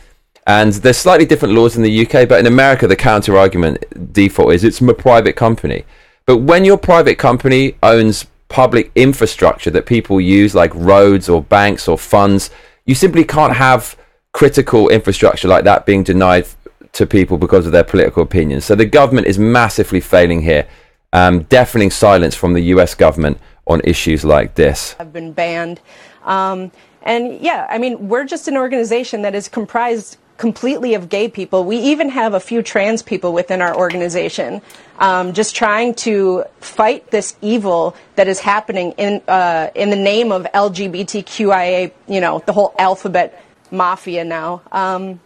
And 0.45 0.73
there's 0.73 0.97
slightly 0.97 1.25
different 1.25 1.53
laws 1.53 1.77
in 1.77 1.83
the 1.83 2.05
UK, 2.05 2.27
but 2.27 2.39
in 2.39 2.47
America, 2.47 2.87
the 2.87 2.95
counter 2.95 3.37
argument 3.37 4.13
default 4.13 4.53
is 4.53 4.63
it's 4.63 4.81
a 4.81 4.93
private 4.93 5.35
company. 5.35 5.85
But 6.25 6.37
when 6.37 6.65
your 6.65 6.77
private 6.77 7.17
company 7.17 7.75
owns 7.83 8.25
public 8.49 8.91
infrastructure 8.95 9.71
that 9.71 9.85
people 9.85 10.19
use, 10.21 10.53
like 10.53 10.73
roads 10.75 11.29
or 11.29 11.41
banks 11.41 11.87
or 11.87 11.97
funds, 11.97 12.49
you 12.85 12.95
simply 12.95 13.23
can't 13.23 13.55
have 13.55 13.97
critical 14.33 14.89
infrastructure 14.89 15.47
like 15.47 15.63
that 15.63 15.85
being 15.85 16.03
denied 16.03 16.45
to 16.91 17.05
people 17.05 17.37
because 17.37 17.65
of 17.65 17.71
their 17.71 17.83
political 17.83 18.23
opinions. 18.23 18.65
So 18.65 18.75
the 18.75 18.85
government 18.85 19.27
is 19.27 19.39
massively 19.39 19.99
failing 19.99 20.41
here, 20.41 20.67
um, 21.13 21.43
deafening 21.43 21.91
silence 21.91 22.35
from 22.35 22.53
the 22.53 22.61
US 22.75 22.95
government 22.95 23.37
on 23.65 23.79
issues 23.85 24.25
like 24.25 24.55
this. 24.55 24.93
Have 24.93 25.13
been 25.13 25.31
banned. 25.31 25.79
Um, 26.25 26.71
and 27.03 27.39
yeah, 27.39 27.67
I 27.69 27.77
mean, 27.77 28.09
we're 28.09 28.25
just 28.25 28.47
an 28.47 28.57
organization 28.57 29.21
that 29.21 29.35
is 29.35 29.47
comprised 29.47 30.17
completely 30.37 30.95
of 30.95 31.09
gay 31.09 31.29
people. 31.29 31.63
We 31.63 31.77
even 31.77 32.09
have 32.09 32.33
a 32.33 32.39
few 32.39 32.61
trans 32.61 33.03
people 33.03 33.31
within 33.33 33.61
our 33.61 33.75
organization, 33.75 34.61
um, 34.99 35.33
just 35.33 35.55
trying 35.55 35.93
to 35.95 36.43
fight 36.59 37.11
this 37.11 37.35
evil 37.41 37.95
that 38.15 38.27
is 38.27 38.39
happening 38.39 38.93
in 38.97 39.21
uh, 39.27 39.69
in 39.75 39.89
the 39.89 39.95
name 39.95 40.31
of 40.31 40.45
LGBTQIA. 40.53 41.91
You 42.07 42.21
know, 42.21 42.41
the 42.45 42.53
whole 42.53 42.73
alphabet 42.79 43.43
mafia 43.71 44.23
now. 44.23 44.61
Um, 44.71 45.19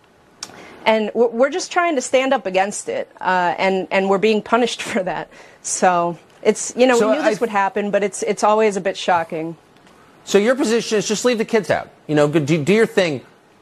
and 0.87 1.11
we're 1.13 1.49
just 1.49 1.71
trying 1.71 1.95
to 1.95 2.01
stand 2.01 2.33
up 2.33 2.45
against 2.45 2.87
it, 2.89 3.11
uh, 3.19 3.53
and 3.59 3.87
and 3.91 4.09
we're 4.09 4.17
being 4.17 4.41
punished 4.41 4.81
for 4.91 5.03
that. 5.03 5.29
So 5.61 6.17
it's 6.41 6.73
you 6.75 6.87
know 6.87 6.97
so 6.97 7.11
we 7.11 7.17
knew 7.17 7.23
this 7.23 7.41
would 7.41 7.49
happen, 7.49 7.91
but 7.91 8.01
it's 8.01 8.23
it's 8.23 8.43
always 8.43 8.77
a 8.77 8.81
bit 8.81 8.97
shocking. 8.97 9.57
So 10.23 10.37
your 10.37 10.55
position 10.55 10.97
is 10.97 11.07
just 11.07 11.23
leave 11.23 11.37
the 11.37 11.45
kids 11.45 11.69
out. 11.69 11.89
You 12.07 12.15
know, 12.15 12.27
do, 12.27 12.63
do 12.63 12.73
your 12.73 12.85
thing. 12.85 13.21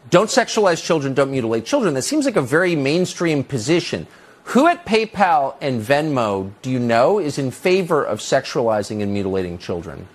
Don't 0.09 0.29
sexualize 0.29 0.83
children. 0.83 1.13
Don't 1.13 1.29
mutilate 1.29 1.65
children. 1.65 1.93
That 1.93 2.03
seems 2.03 2.25
like 2.25 2.35
a 2.35 2.41
very 2.41 2.75
mainstream 2.75 3.43
position. 3.43 4.07
Who 4.45 4.67
at 4.67 4.85
PayPal 4.85 5.55
and 5.61 5.81
Venmo 5.81 6.51
do 6.61 6.69
you 6.69 6.79
know 6.79 7.19
is 7.19 7.37
in 7.37 7.51
favor 7.51 8.03
of 8.03 8.19
sexualizing 8.19 9.01
and 9.01 9.11
mutilating 9.13 9.57
children? 9.57 10.07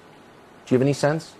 Do 0.66 0.74
you 0.74 0.78
have 0.78 0.82
any 0.82 0.92
sense? 0.92 1.34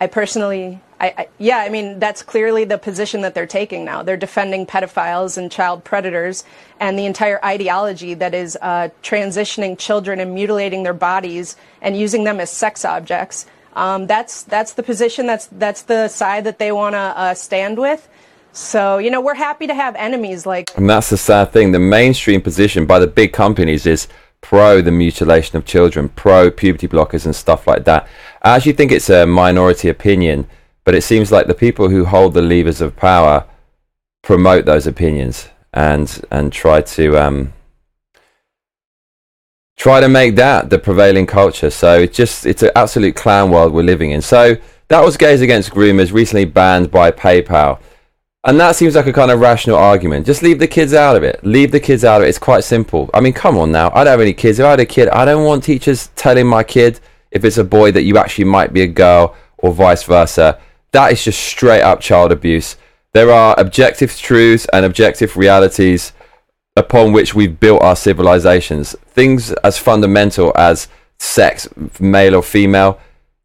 I 0.00 0.06
personally, 0.06 0.80
I, 1.00 1.14
I, 1.18 1.28
yeah, 1.38 1.58
I 1.58 1.68
mean, 1.68 1.98
that's 1.98 2.22
clearly 2.22 2.64
the 2.64 2.78
position 2.78 3.22
that 3.22 3.34
they're 3.34 3.46
taking 3.46 3.84
now. 3.84 4.02
They're 4.02 4.16
defending 4.16 4.66
pedophiles 4.66 5.36
and 5.36 5.50
child 5.50 5.84
predators 5.84 6.44
and 6.78 6.98
the 6.98 7.06
entire 7.06 7.44
ideology 7.44 8.14
that 8.14 8.34
is 8.34 8.56
uh, 8.60 8.90
transitioning 9.02 9.76
children 9.78 10.20
and 10.20 10.34
mutilating 10.34 10.84
their 10.84 10.94
bodies 10.94 11.56
and 11.82 11.96
using 11.96 12.24
them 12.24 12.38
as 12.38 12.50
sex 12.50 12.84
objects. 12.84 13.46
Um, 13.74 14.06
that's 14.06 14.42
that's 14.42 14.72
the 14.72 14.82
position. 14.82 15.26
That's 15.26 15.46
that's 15.46 15.82
the 15.82 16.08
side 16.08 16.44
that 16.44 16.58
they 16.58 16.72
want 16.72 16.94
to 16.94 16.98
uh, 16.98 17.34
stand 17.34 17.78
with. 17.78 18.08
So 18.52 18.98
you 18.98 19.10
know, 19.10 19.20
we're 19.20 19.34
happy 19.34 19.66
to 19.68 19.74
have 19.74 19.94
enemies 19.96 20.46
like. 20.46 20.76
And 20.76 20.88
that's 20.90 21.10
the 21.10 21.16
sad 21.16 21.52
thing. 21.52 21.72
The 21.72 21.78
mainstream 21.78 22.40
position 22.40 22.86
by 22.86 22.98
the 22.98 23.06
big 23.06 23.32
companies 23.32 23.86
is 23.86 24.08
pro 24.40 24.80
the 24.80 24.90
mutilation 24.90 25.56
of 25.56 25.64
children, 25.64 26.08
pro 26.08 26.50
puberty 26.50 26.88
blockers 26.88 27.24
and 27.24 27.34
stuff 27.34 27.66
like 27.66 27.84
that. 27.84 28.08
I 28.42 28.56
actually 28.56 28.72
think 28.72 28.92
it's 28.92 29.10
a 29.10 29.26
minority 29.26 29.88
opinion, 29.88 30.46
but 30.84 30.94
it 30.94 31.02
seems 31.02 31.32
like 31.32 31.46
the 31.46 31.54
people 31.54 31.88
who 31.88 32.04
hold 32.04 32.34
the 32.34 32.42
levers 32.42 32.80
of 32.80 32.96
power 32.96 33.44
promote 34.22 34.64
those 34.64 34.86
opinions 34.86 35.48
and 35.72 36.24
and 36.30 36.52
try 36.52 36.80
to 36.80 37.16
um, 37.18 37.52
try 39.76 40.00
to 40.00 40.08
make 40.08 40.36
that 40.36 40.70
the 40.70 40.78
prevailing 40.78 41.26
culture. 41.26 41.70
So 41.70 42.00
it's 42.00 42.16
just 42.16 42.46
it's 42.46 42.62
an 42.62 42.70
absolute 42.76 43.16
clown 43.16 43.50
world 43.50 43.72
we're 43.72 43.82
living 43.82 44.10
in. 44.10 44.22
So 44.22 44.56
that 44.88 45.04
was 45.04 45.16
Gays 45.16 45.40
Against 45.40 45.70
Groomers 45.70 46.12
recently 46.12 46.44
banned 46.44 46.90
by 46.90 47.10
PayPal. 47.10 47.80
And 48.48 48.58
that 48.60 48.76
seems 48.76 48.94
like 48.94 49.06
a 49.06 49.12
kind 49.12 49.30
of 49.30 49.40
rational 49.40 49.76
argument. 49.76 50.24
Just 50.24 50.42
leave 50.42 50.58
the 50.58 50.66
kids 50.66 50.94
out 50.94 51.16
of 51.16 51.22
it. 51.22 51.38
Leave 51.44 51.70
the 51.70 51.78
kids 51.78 52.02
out 52.02 52.22
of 52.22 52.26
it. 52.26 52.30
It's 52.30 52.38
quite 52.38 52.64
simple. 52.64 53.10
I 53.12 53.20
mean, 53.20 53.34
come 53.34 53.58
on 53.58 53.70
now. 53.70 53.90
I 53.90 54.04
don't 54.04 54.12
have 54.12 54.22
any 54.22 54.32
kids. 54.32 54.58
If 54.58 54.64
I 54.64 54.70
had 54.70 54.80
a 54.80 54.86
kid, 54.86 55.10
I 55.10 55.26
don't 55.26 55.44
want 55.44 55.64
teachers 55.64 56.06
telling 56.16 56.46
my 56.46 56.64
kid 56.64 56.98
if 57.30 57.44
it's 57.44 57.58
a 57.58 57.62
boy 57.62 57.92
that 57.92 58.04
you 58.04 58.16
actually 58.16 58.46
might 58.46 58.72
be 58.72 58.80
a 58.80 58.86
girl 58.86 59.36
or 59.58 59.70
vice 59.70 60.02
versa. 60.04 60.58
That 60.92 61.12
is 61.12 61.22
just 61.22 61.38
straight 61.38 61.82
up 61.82 62.00
child 62.00 62.32
abuse. 62.32 62.76
There 63.12 63.30
are 63.30 63.54
objective 63.60 64.16
truths 64.16 64.66
and 64.72 64.86
objective 64.86 65.36
realities 65.36 66.14
upon 66.74 67.12
which 67.12 67.34
we've 67.34 67.60
built 67.60 67.82
our 67.82 67.96
civilizations. 67.96 68.96
Things 69.08 69.52
as 69.62 69.76
fundamental 69.76 70.52
as 70.54 70.88
sex, 71.18 71.68
male 72.00 72.34
or 72.34 72.42
female, 72.42 72.98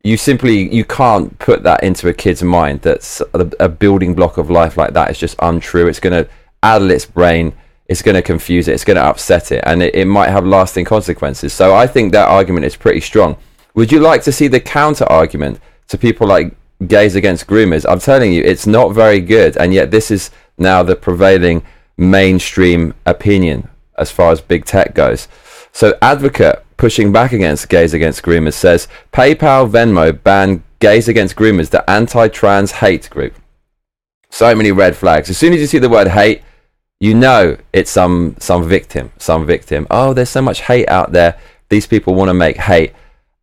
you 0.03 0.17
simply 0.17 0.73
you 0.73 0.83
can't 0.83 1.37
put 1.39 1.63
that 1.63 1.81
into 1.81 2.09
a 2.09 2.13
kid's 2.13 2.43
mind. 2.43 2.81
That's 2.81 3.21
a, 3.33 3.69
building 3.69 4.13
block 4.13 4.37
of 4.37 4.49
life 4.49 4.75
like 4.75 4.93
that 4.93 5.09
is 5.09 5.17
just 5.17 5.35
untrue. 5.39 5.87
It's 5.87 6.01
going 6.01 6.25
to 6.25 6.29
addle 6.61 6.91
its 6.91 7.05
brain. 7.05 7.53
It's 7.87 8.01
going 8.01 8.15
to 8.15 8.21
confuse 8.21 8.67
it. 8.67 8.73
It's 8.73 8.83
going 8.83 8.97
to 8.97 9.03
upset 9.03 9.51
it, 9.53 9.63
and 9.65 9.81
it, 9.81 9.95
it 9.95 10.05
might 10.05 10.29
have 10.29 10.45
lasting 10.45 10.85
consequences. 10.85 11.53
So 11.53 11.73
I 11.73 11.87
think 11.87 12.11
that 12.11 12.27
argument 12.27 12.65
is 12.65 12.75
pretty 12.75 12.99
strong. 12.99 13.37
Would 13.75 13.91
you 13.91 13.99
like 13.99 14.23
to 14.23 14.31
see 14.31 14.47
the 14.47 14.59
counter 14.59 15.05
argument 15.05 15.59
to 15.87 15.97
people 15.97 16.27
like 16.27 16.53
gays 16.85 17.15
against 17.15 17.47
groomers? 17.47 17.85
I'm 17.89 17.99
telling 17.99 18.33
you, 18.33 18.43
it's 18.43 18.67
not 18.67 18.93
very 18.93 19.21
good, 19.21 19.55
and 19.57 19.73
yet 19.73 19.89
this 19.89 20.11
is 20.11 20.31
now 20.57 20.83
the 20.83 20.97
prevailing 20.97 21.63
mainstream 21.95 22.93
opinion 23.05 23.69
as 23.97 24.11
far 24.11 24.31
as 24.31 24.41
big 24.41 24.65
tech 24.65 24.95
goes. 24.95 25.29
So, 25.71 25.97
Advocate 26.01 26.63
pushing 26.83 27.13
back 27.13 27.31
against 27.31 27.69
gays 27.69 27.93
against 27.93 28.23
groomers 28.23 28.55
says 28.55 28.89
PayPal, 29.13 29.71
Venmo 29.71 30.21
ban 30.21 30.61
gays 30.79 31.07
against 31.07 31.33
groomers, 31.33 31.69
the 31.69 31.89
anti-trans 31.89 32.73
hate 32.73 33.09
group. 33.09 33.33
So 34.29 34.53
many 34.53 34.73
red 34.73 34.97
flags. 34.97 35.29
As 35.29 35.37
soon 35.37 35.53
as 35.53 35.61
you 35.61 35.67
see 35.67 35.79
the 35.79 35.87
word 35.87 36.09
hate, 36.09 36.41
you 36.99 37.13
know 37.13 37.55
it's 37.71 37.89
some 37.89 38.35
some 38.37 38.67
victim, 38.67 39.13
some 39.17 39.45
victim. 39.45 39.87
Oh, 39.89 40.13
there's 40.13 40.27
so 40.27 40.41
much 40.41 40.59
hate 40.63 40.89
out 40.89 41.13
there. 41.13 41.39
These 41.69 41.87
people 41.87 42.15
want 42.15 42.27
to 42.27 42.33
make 42.33 42.57
hate 42.57 42.91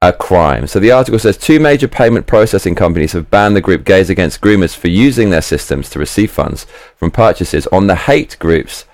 a 0.03 0.13
crime. 0.13 0.67
So 0.67 0.79
the 0.79 0.91
article 0.91 1.19
says 1.19 1.39
two 1.39 1.61
major 1.61 1.89
payment 1.89 2.27
processing 2.27 2.75
companies 2.75 3.13
have 3.13 3.31
banned 3.31 3.57
the 3.57 3.63
group 3.63 3.87
Gays 3.87 4.11
Against 4.11 4.43
Groomers 4.43 4.77
for 4.77 4.89
using 4.89 5.31
their 5.31 5.41
systems 5.41 5.89
to 5.91 5.99
receive 5.99 6.31
funds 6.31 6.67
from 6.95 7.11
purchases 7.11 7.67
on 7.69 7.87
the 7.87 7.97
hate 7.97 8.37
group's 8.39 8.85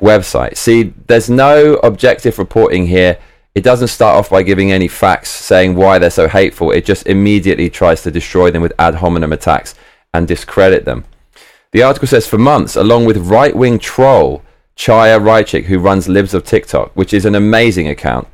website. 0.00 0.56
See, 0.56 0.94
there's 1.08 1.28
no 1.28 1.74
objective 1.82 2.38
reporting 2.38 2.86
here. 2.86 3.18
It 3.58 3.64
doesn't 3.64 3.88
start 3.88 4.16
off 4.16 4.30
by 4.30 4.44
giving 4.44 4.70
any 4.70 4.86
facts 4.86 5.30
saying 5.30 5.74
why 5.74 5.98
they're 5.98 6.10
so 6.10 6.28
hateful. 6.28 6.70
It 6.70 6.84
just 6.84 7.08
immediately 7.08 7.68
tries 7.68 8.04
to 8.04 8.10
destroy 8.12 8.52
them 8.52 8.62
with 8.62 8.72
ad 8.78 8.94
hominem 8.94 9.32
attacks 9.32 9.74
and 10.14 10.28
discredit 10.28 10.84
them. 10.84 11.04
The 11.72 11.82
article 11.82 12.06
says 12.06 12.28
for 12.28 12.38
months, 12.38 12.76
along 12.76 13.06
with 13.06 13.16
right 13.16 13.56
wing 13.56 13.80
troll 13.80 14.44
Chaya 14.76 15.20
Raichik, 15.20 15.64
who 15.64 15.80
runs 15.80 16.08
Libs 16.08 16.34
of 16.34 16.44
TikTok, 16.44 16.92
which 16.94 17.12
is 17.12 17.24
an 17.24 17.34
amazing 17.34 17.88
account, 17.88 18.28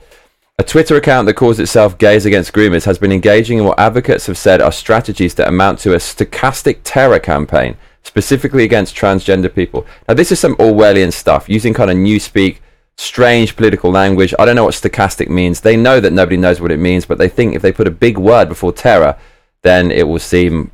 a 0.59 0.63
Twitter 0.63 0.95
account 0.95 1.25
that 1.25 1.37
calls 1.37 1.59
itself 1.59 1.97
Gays 1.97 2.27
Against 2.27 2.53
Groomers 2.53 2.85
has 2.85 2.99
been 2.99 3.11
engaging 3.11 3.57
in 3.57 3.65
what 3.65 3.81
advocates 3.81 4.27
have 4.27 4.37
said 4.37 4.61
are 4.61 4.71
strategies 4.71 5.37
that 5.37 5.49
amount 5.49 5.79
to 5.79 5.95
a 5.95 5.97
stochastic 5.97 6.81
terror 6.85 7.19
campaign, 7.19 7.79
specifically 8.03 8.65
against 8.65 8.95
transgender 8.95 9.53
people. 9.53 9.87
Now, 10.07 10.13
this 10.13 10.31
is 10.31 10.39
some 10.39 10.55
Orwellian 10.57 11.15
stuff, 11.15 11.49
using 11.49 11.73
kind 11.73 11.91
of 11.91 11.97
newspeak, 11.97 12.59
strange 12.97 13.57
political 13.57 13.91
language. 13.91 14.35
I 14.39 14.45
don't 14.45 14.57
know 14.57 14.65
what 14.65 14.75
stochastic 14.75 15.29
means. 15.29 15.61
They 15.61 15.77
know 15.77 16.01
that 16.01 16.13
nobody 16.13 16.37
knows 16.37 16.61
what 16.61 16.73
it 16.73 16.79
means, 16.79 17.07
but 17.07 17.19
they 17.19 17.29
think 17.29 17.55
if 17.55 17.63
they 17.63 17.73
put 17.73 17.89
a 17.89 17.93
big 17.93 18.19
word 18.19 18.49
before 18.49 18.73
terror, 18.73 19.17
then 19.63 19.91
it 19.91 20.07
will 20.07 20.19
seem 20.19 20.71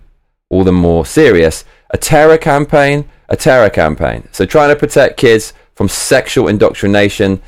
all 0.48 0.64
the 0.64 0.72
more 0.72 1.06
serious. 1.06 1.64
A 1.90 1.98
terror 1.98 2.38
campaign, 2.38 3.08
a 3.28 3.36
terror 3.36 3.70
campaign. 3.70 4.28
So, 4.32 4.46
trying 4.46 4.70
to 4.70 4.76
protect 4.76 5.16
kids 5.16 5.52
from 5.74 5.88
sexual 5.88 6.48
indoctrination 6.48 7.40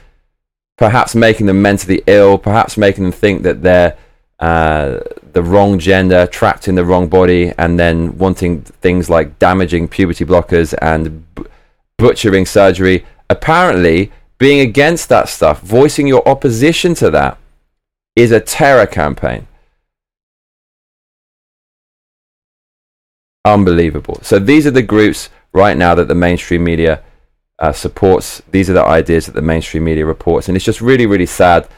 perhaps 0.82 1.14
making 1.14 1.46
them 1.46 1.62
mentally 1.62 2.02
ill, 2.08 2.36
perhaps 2.36 2.76
making 2.76 3.04
them 3.04 3.12
think 3.12 3.42
that 3.42 3.62
they're 3.62 3.96
uh, 4.40 4.98
the 5.32 5.42
wrong 5.42 5.78
gender, 5.78 6.26
trapped 6.26 6.66
in 6.66 6.74
the 6.74 6.84
wrong 6.84 7.06
body, 7.06 7.52
and 7.56 7.78
then 7.78 8.18
wanting 8.18 8.62
things 8.62 9.08
like 9.08 9.38
damaging 9.38 9.86
puberty 9.86 10.24
blockers 10.24 10.74
and 10.82 11.34
b- 11.36 11.44
butchering 11.96 12.44
surgery. 12.44 13.06
Apparently, 13.30 14.10
being 14.42 14.58
against 14.58 15.08
that 15.08 15.28
stuff, 15.28 15.60
voicing 15.60 16.08
your 16.08 16.26
opposition 16.28 16.94
to 16.96 17.08
that, 17.12 17.38
is 18.16 18.32
a 18.32 18.40
terror 18.40 18.86
campaign. 18.86 19.46
Unbelievable. 23.44 24.18
So 24.22 24.40
these 24.40 24.66
are 24.66 24.72
the 24.72 24.82
groups 24.82 25.30
right 25.52 25.76
now 25.76 25.94
that 25.94 26.08
the 26.08 26.16
mainstream 26.16 26.64
media 26.64 27.04
uh, 27.60 27.70
supports. 27.70 28.42
These 28.50 28.68
are 28.68 28.72
the 28.72 28.84
ideas 28.84 29.26
that 29.26 29.36
the 29.36 29.42
mainstream 29.42 29.84
media 29.84 30.04
reports, 30.04 30.48
and 30.48 30.56
it's 30.56 30.64
just 30.64 30.80
really, 30.80 31.06
really 31.06 31.26
sad 31.26 31.68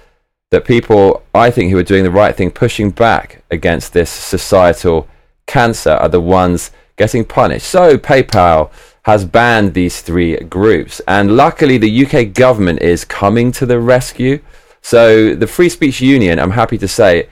that 0.50 0.64
people, 0.64 1.23
I 1.35 1.50
think, 1.50 1.71
who 1.71 1.76
are 1.76 1.83
doing 1.83 2.04
the 2.04 2.11
right 2.11 2.35
thing, 2.35 2.50
pushing 2.50 2.90
back 2.90 3.44
against 3.50 3.92
this 3.92 4.09
societal 4.09 5.06
cancer, 5.47 5.90
are 5.90 6.09
the 6.09 6.18
ones 6.18 6.71
getting 6.97 7.26
punished. 7.26 7.66
So 7.66 7.99
PayPal 7.99 8.71
has 9.05 9.25
banned 9.25 9.75
these 9.75 10.01
three 10.01 10.37
groups, 10.45 11.01
and 11.07 11.37
luckily 11.37 11.77
the 11.79 12.07
UK 12.07 12.33
government 12.33 12.81
is 12.81 13.05
coming 13.05 13.53
to 13.53 13.67
the 13.67 13.79
rescue. 13.79 14.41
So 14.81 15.35
the 15.35 15.47
Free 15.47 15.69
Speech 15.69 16.01
Union, 16.01 16.39
I'm 16.39 16.53
happy 16.53 16.79
to 16.79 16.89
say, 16.89 17.29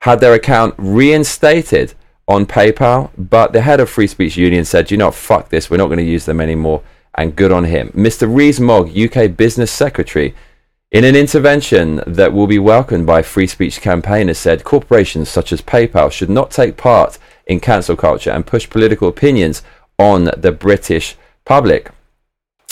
had 0.00 0.20
their 0.20 0.34
account 0.34 0.74
reinstated 0.78 1.94
on 2.28 2.46
PayPal, 2.46 3.10
but 3.18 3.52
the 3.52 3.62
head 3.62 3.80
of 3.80 3.90
Free 3.90 4.06
Speech 4.06 4.36
Union 4.36 4.64
said, 4.64 4.90
you 4.90 4.96
know, 4.96 5.10
fuck 5.10 5.48
this, 5.48 5.68
we're 5.68 5.76
not 5.78 5.86
going 5.86 5.98
to 5.98 6.04
use 6.04 6.26
them 6.26 6.40
anymore, 6.40 6.82
and 7.14 7.34
good 7.34 7.50
on 7.50 7.64
him. 7.64 7.88
Mr. 7.90 8.32
Rees-Mogg, 8.32 8.96
UK 8.96 9.36
Business 9.36 9.72
Secretary, 9.72 10.34
in 10.92 11.02
an 11.02 11.16
intervention 11.16 12.02
that 12.06 12.32
will 12.32 12.46
be 12.46 12.60
welcomed 12.60 13.06
by 13.06 13.22
free 13.22 13.48
speech 13.48 13.80
campaigners, 13.80 14.38
said 14.38 14.62
corporations 14.62 15.28
such 15.28 15.52
as 15.52 15.60
PayPal 15.60 16.12
should 16.12 16.30
not 16.30 16.52
take 16.52 16.76
part 16.76 17.18
in 17.46 17.58
cancel 17.58 17.96
culture 17.96 18.30
and 18.30 18.46
push 18.46 18.70
political 18.70 19.08
opinions 19.08 19.62
on 19.98 20.30
the 20.36 20.52
British 20.52 21.16
public. 21.44 21.90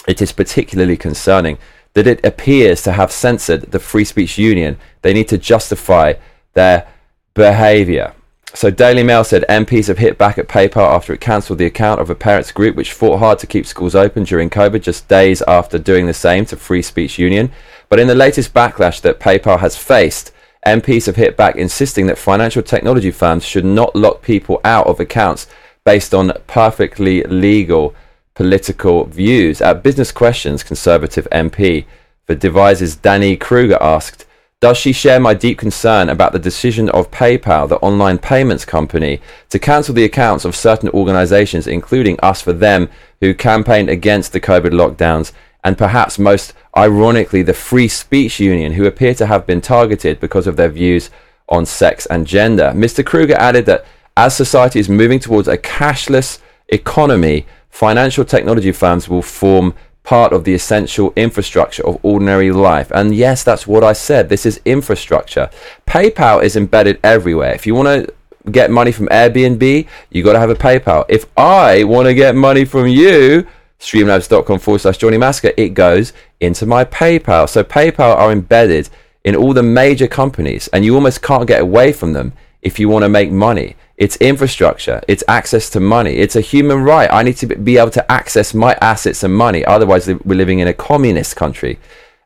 It 0.06 0.20
is 0.20 0.32
particularly 0.32 0.96
concerning 0.96 1.58
that 1.94 2.06
it 2.06 2.24
appears 2.24 2.82
to 2.82 2.92
have 2.92 3.12
censored 3.12 3.72
the 3.72 3.78
Free 3.78 4.04
Speech 4.04 4.36
Union. 4.36 4.78
They 5.02 5.14
need 5.14 5.28
to 5.28 5.38
justify 5.38 6.14
their 6.52 6.86
behaviour. 7.34 8.14
So 8.52 8.70
Daily 8.70 9.02
Mail 9.02 9.24
said 9.24 9.44
MPs 9.48 9.88
have 9.88 9.98
hit 9.98 10.16
back 10.16 10.38
at 10.38 10.46
PayPal 10.46 10.88
after 10.88 11.12
it 11.12 11.20
cancelled 11.20 11.58
the 11.58 11.66
account 11.66 12.00
of 12.00 12.08
a 12.08 12.14
parents 12.14 12.52
group 12.52 12.76
which 12.76 12.92
fought 12.92 13.18
hard 13.18 13.40
to 13.40 13.48
keep 13.48 13.66
schools 13.66 13.96
open 13.96 14.22
during 14.22 14.48
COVID 14.48 14.82
just 14.82 15.08
days 15.08 15.42
after 15.48 15.76
doing 15.76 16.06
the 16.06 16.14
same 16.14 16.44
to 16.46 16.56
Free 16.56 16.82
Speech 16.82 17.18
Union. 17.18 17.50
But 17.88 17.98
in 17.98 18.06
the 18.06 18.14
latest 18.14 18.54
backlash 18.54 19.00
that 19.00 19.18
PayPal 19.18 19.58
has 19.58 19.76
faced, 19.76 20.30
MPs 20.64 21.06
have 21.06 21.16
hit 21.16 21.36
back 21.36 21.56
insisting 21.56 22.06
that 22.06 22.16
financial 22.16 22.62
technology 22.62 23.10
firms 23.10 23.44
should 23.44 23.64
not 23.64 23.94
lock 23.96 24.22
people 24.22 24.60
out 24.64 24.86
of 24.86 25.00
accounts 25.00 25.48
based 25.84 26.14
on 26.14 26.32
perfectly 26.46 27.22
legal 27.24 27.94
political 28.34 29.04
views. 29.04 29.60
At 29.60 29.82
Business 29.82 30.10
Questions, 30.10 30.62
Conservative 30.62 31.28
MP 31.30 31.84
for 32.26 32.34
Devizes 32.34 32.96
Danny 32.96 33.36
Kruger 33.36 33.78
asked, 33.80 34.26
does 34.60 34.78
she 34.78 34.92
share 34.92 35.20
my 35.20 35.34
deep 35.34 35.58
concern 35.58 36.08
about 36.08 36.32
the 36.32 36.38
decision 36.38 36.88
of 36.88 37.10
PayPal, 37.10 37.68
the 37.68 37.76
online 37.80 38.16
payments 38.16 38.64
company, 38.64 39.20
to 39.50 39.58
cancel 39.58 39.94
the 39.94 40.04
accounts 40.04 40.46
of 40.46 40.56
certain 40.56 40.88
organizations, 40.88 41.66
including 41.66 42.18
Us 42.22 42.40
for 42.40 42.54
Them, 42.54 42.88
who 43.20 43.34
campaigned 43.34 43.90
against 43.90 44.32
the 44.32 44.40
COVID 44.40 44.70
lockdowns, 44.70 45.32
and 45.62 45.76
perhaps 45.76 46.18
most 46.18 46.54
ironically, 46.76 47.42
the 47.42 47.52
Free 47.52 47.88
Speech 47.88 48.40
Union, 48.40 48.72
who 48.72 48.86
appear 48.86 49.14
to 49.16 49.26
have 49.26 49.46
been 49.46 49.60
targeted 49.60 50.18
because 50.18 50.46
of 50.46 50.56
their 50.56 50.70
views 50.70 51.10
on 51.46 51.66
sex 51.66 52.06
and 52.06 52.26
gender? 52.26 52.72
Mr. 52.74 53.04
Kruger 53.04 53.34
added 53.34 53.66
that 53.66 53.84
as 54.16 54.36
society 54.36 54.78
is 54.78 54.88
moving 54.88 55.18
towards 55.18 55.48
a 55.48 55.58
cashless 55.58 56.38
economy, 56.68 57.46
financial 57.70 58.24
technology 58.24 58.72
firms 58.72 59.08
will 59.08 59.22
form 59.22 59.74
part 60.04 60.32
of 60.32 60.44
the 60.44 60.54
essential 60.54 61.12
infrastructure 61.16 61.84
of 61.86 61.98
ordinary 62.02 62.52
life. 62.52 62.92
And 62.94 63.14
yes, 63.14 63.42
that's 63.42 63.66
what 63.66 63.82
I 63.82 63.94
said. 63.94 64.28
This 64.28 64.46
is 64.46 64.60
infrastructure. 64.64 65.50
PayPal 65.86 66.42
is 66.42 66.56
embedded 66.56 67.00
everywhere. 67.02 67.54
If 67.54 67.66
you 67.66 67.74
want 67.74 67.88
to 67.88 68.50
get 68.50 68.70
money 68.70 68.92
from 68.92 69.06
Airbnb, 69.08 69.88
you 70.10 70.22
got 70.22 70.34
to 70.34 70.40
have 70.40 70.50
a 70.50 70.54
PayPal. 70.54 71.06
If 71.08 71.26
I 71.36 71.84
want 71.84 72.06
to 72.06 72.14
get 72.14 72.36
money 72.36 72.66
from 72.66 72.86
you, 72.86 73.46
streamlabs.com 73.80 74.58
forward 74.58 74.80
slash 74.80 74.98
Johnny 74.98 75.16
Massacre, 75.16 75.52
it 75.56 75.70
goes 75.70 76.12
into 76.38 76.66
my 76.66 76.84
PayPal. 76.84 77.48
So 77.48 77.64
PayPal 77.64 78.14
are 78.16 78.30
embedded 78.30 78.90
in 79.24 79.34
all 79.34 79.54
the 79.54 79.62
major 79.62 80.06
companies, 80.06 80.68
and 80.68 80.84
you 80.84 80.94
almost 80.94 81.22
can't 81.22 81.48
get 81.48 81.62
away 81.62 81.92
from 81.92 82.12
them 82.12 82.34
if 82.60 82.78
you 82.78 82.90
want 82.90 83.04
to 83.04 83.08
make 83.08 83.30
money. 83.30 83.74
It's 83.96 84.16
infrastructure. 84.16 85.00
It's 85.06 85.22
access 85.28 85.70
to 85.70 85.80
money. 85.80 86.16
It's 86.16 86.36
a 86.36 86.40
human 86.40 86.82
right. 86.82 87.08
I 87.12 87.22
need 87.22 87.36
to 87.38 87.46
be 87.46 87.78
able 87.78 87.90
to 87.92 88.10
access 88.10 88.52
my 88.52 88.76
assets 88.80 89.22
and 89.22 89.34
money. 89.34 89.64
Otherwise, 89.64 90.08
we're 90.08 90.36
living 90.36 90.58
in 90.58 90.68
a 90.68 90.74
communist 90.74 91.36
country. 91.36 91.78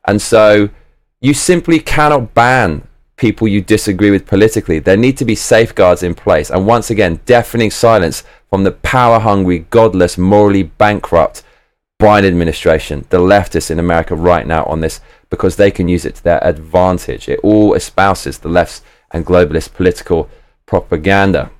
And 0.05 0.21
so 0.21 0.69
you 1.21 1.33
simply 1.33 1.79
cannot 1.79 2.33
ban 2.33 2.87
people 3.17 3.47
you 3.47 3.61
disagree 3.61 4.09
with 4.09 4.25
politically. 4.25 4.79
There 4.79 4.97
need 4.97 5.17
to 5.17 5.25
be 5.25 5.35
safeguards 5.35 6.01
in 6.01 6.15
place. 6.15 6.49
And 6.49 6.65
once 6.65 6.89
again, 6.89 7.19
deafening 7.25 7.69
silence 7.69 8.23
from 8.49 8.63
the 8.63 8.71
power 8.71 9.19
hungry, 9.19 9.59
godless, 9.69 10.17
morally 10.17 10.63
bankrupt 10.63 11.43
Biden 12.01 12.29
administration, 12.29 13.05
the 13.09 13.19
leftists 13.19 13.69
in 13.69 13.77
America 13.77 14.15
right 14.15 14.47
now 14.47 14.63
on 14.63 14.79
this, 14.79 15.01
because 15.29 15.57
they 15.57 15.69
can 15.69 15.89
use 15.89 16.05
it 16.05 16.15
to 16.15 16.23
their 16.23 16.43
advantage. 16.43 17.27
It 17.27 17.41
all 17.43 17.73
espouses 17.73 18.39
the 18.39 18.47
left's 18.47 18.81
and 19.11 19.25
globalist 19.25 19.73
political 19.73 20.29
propaganda. 20.65 21.51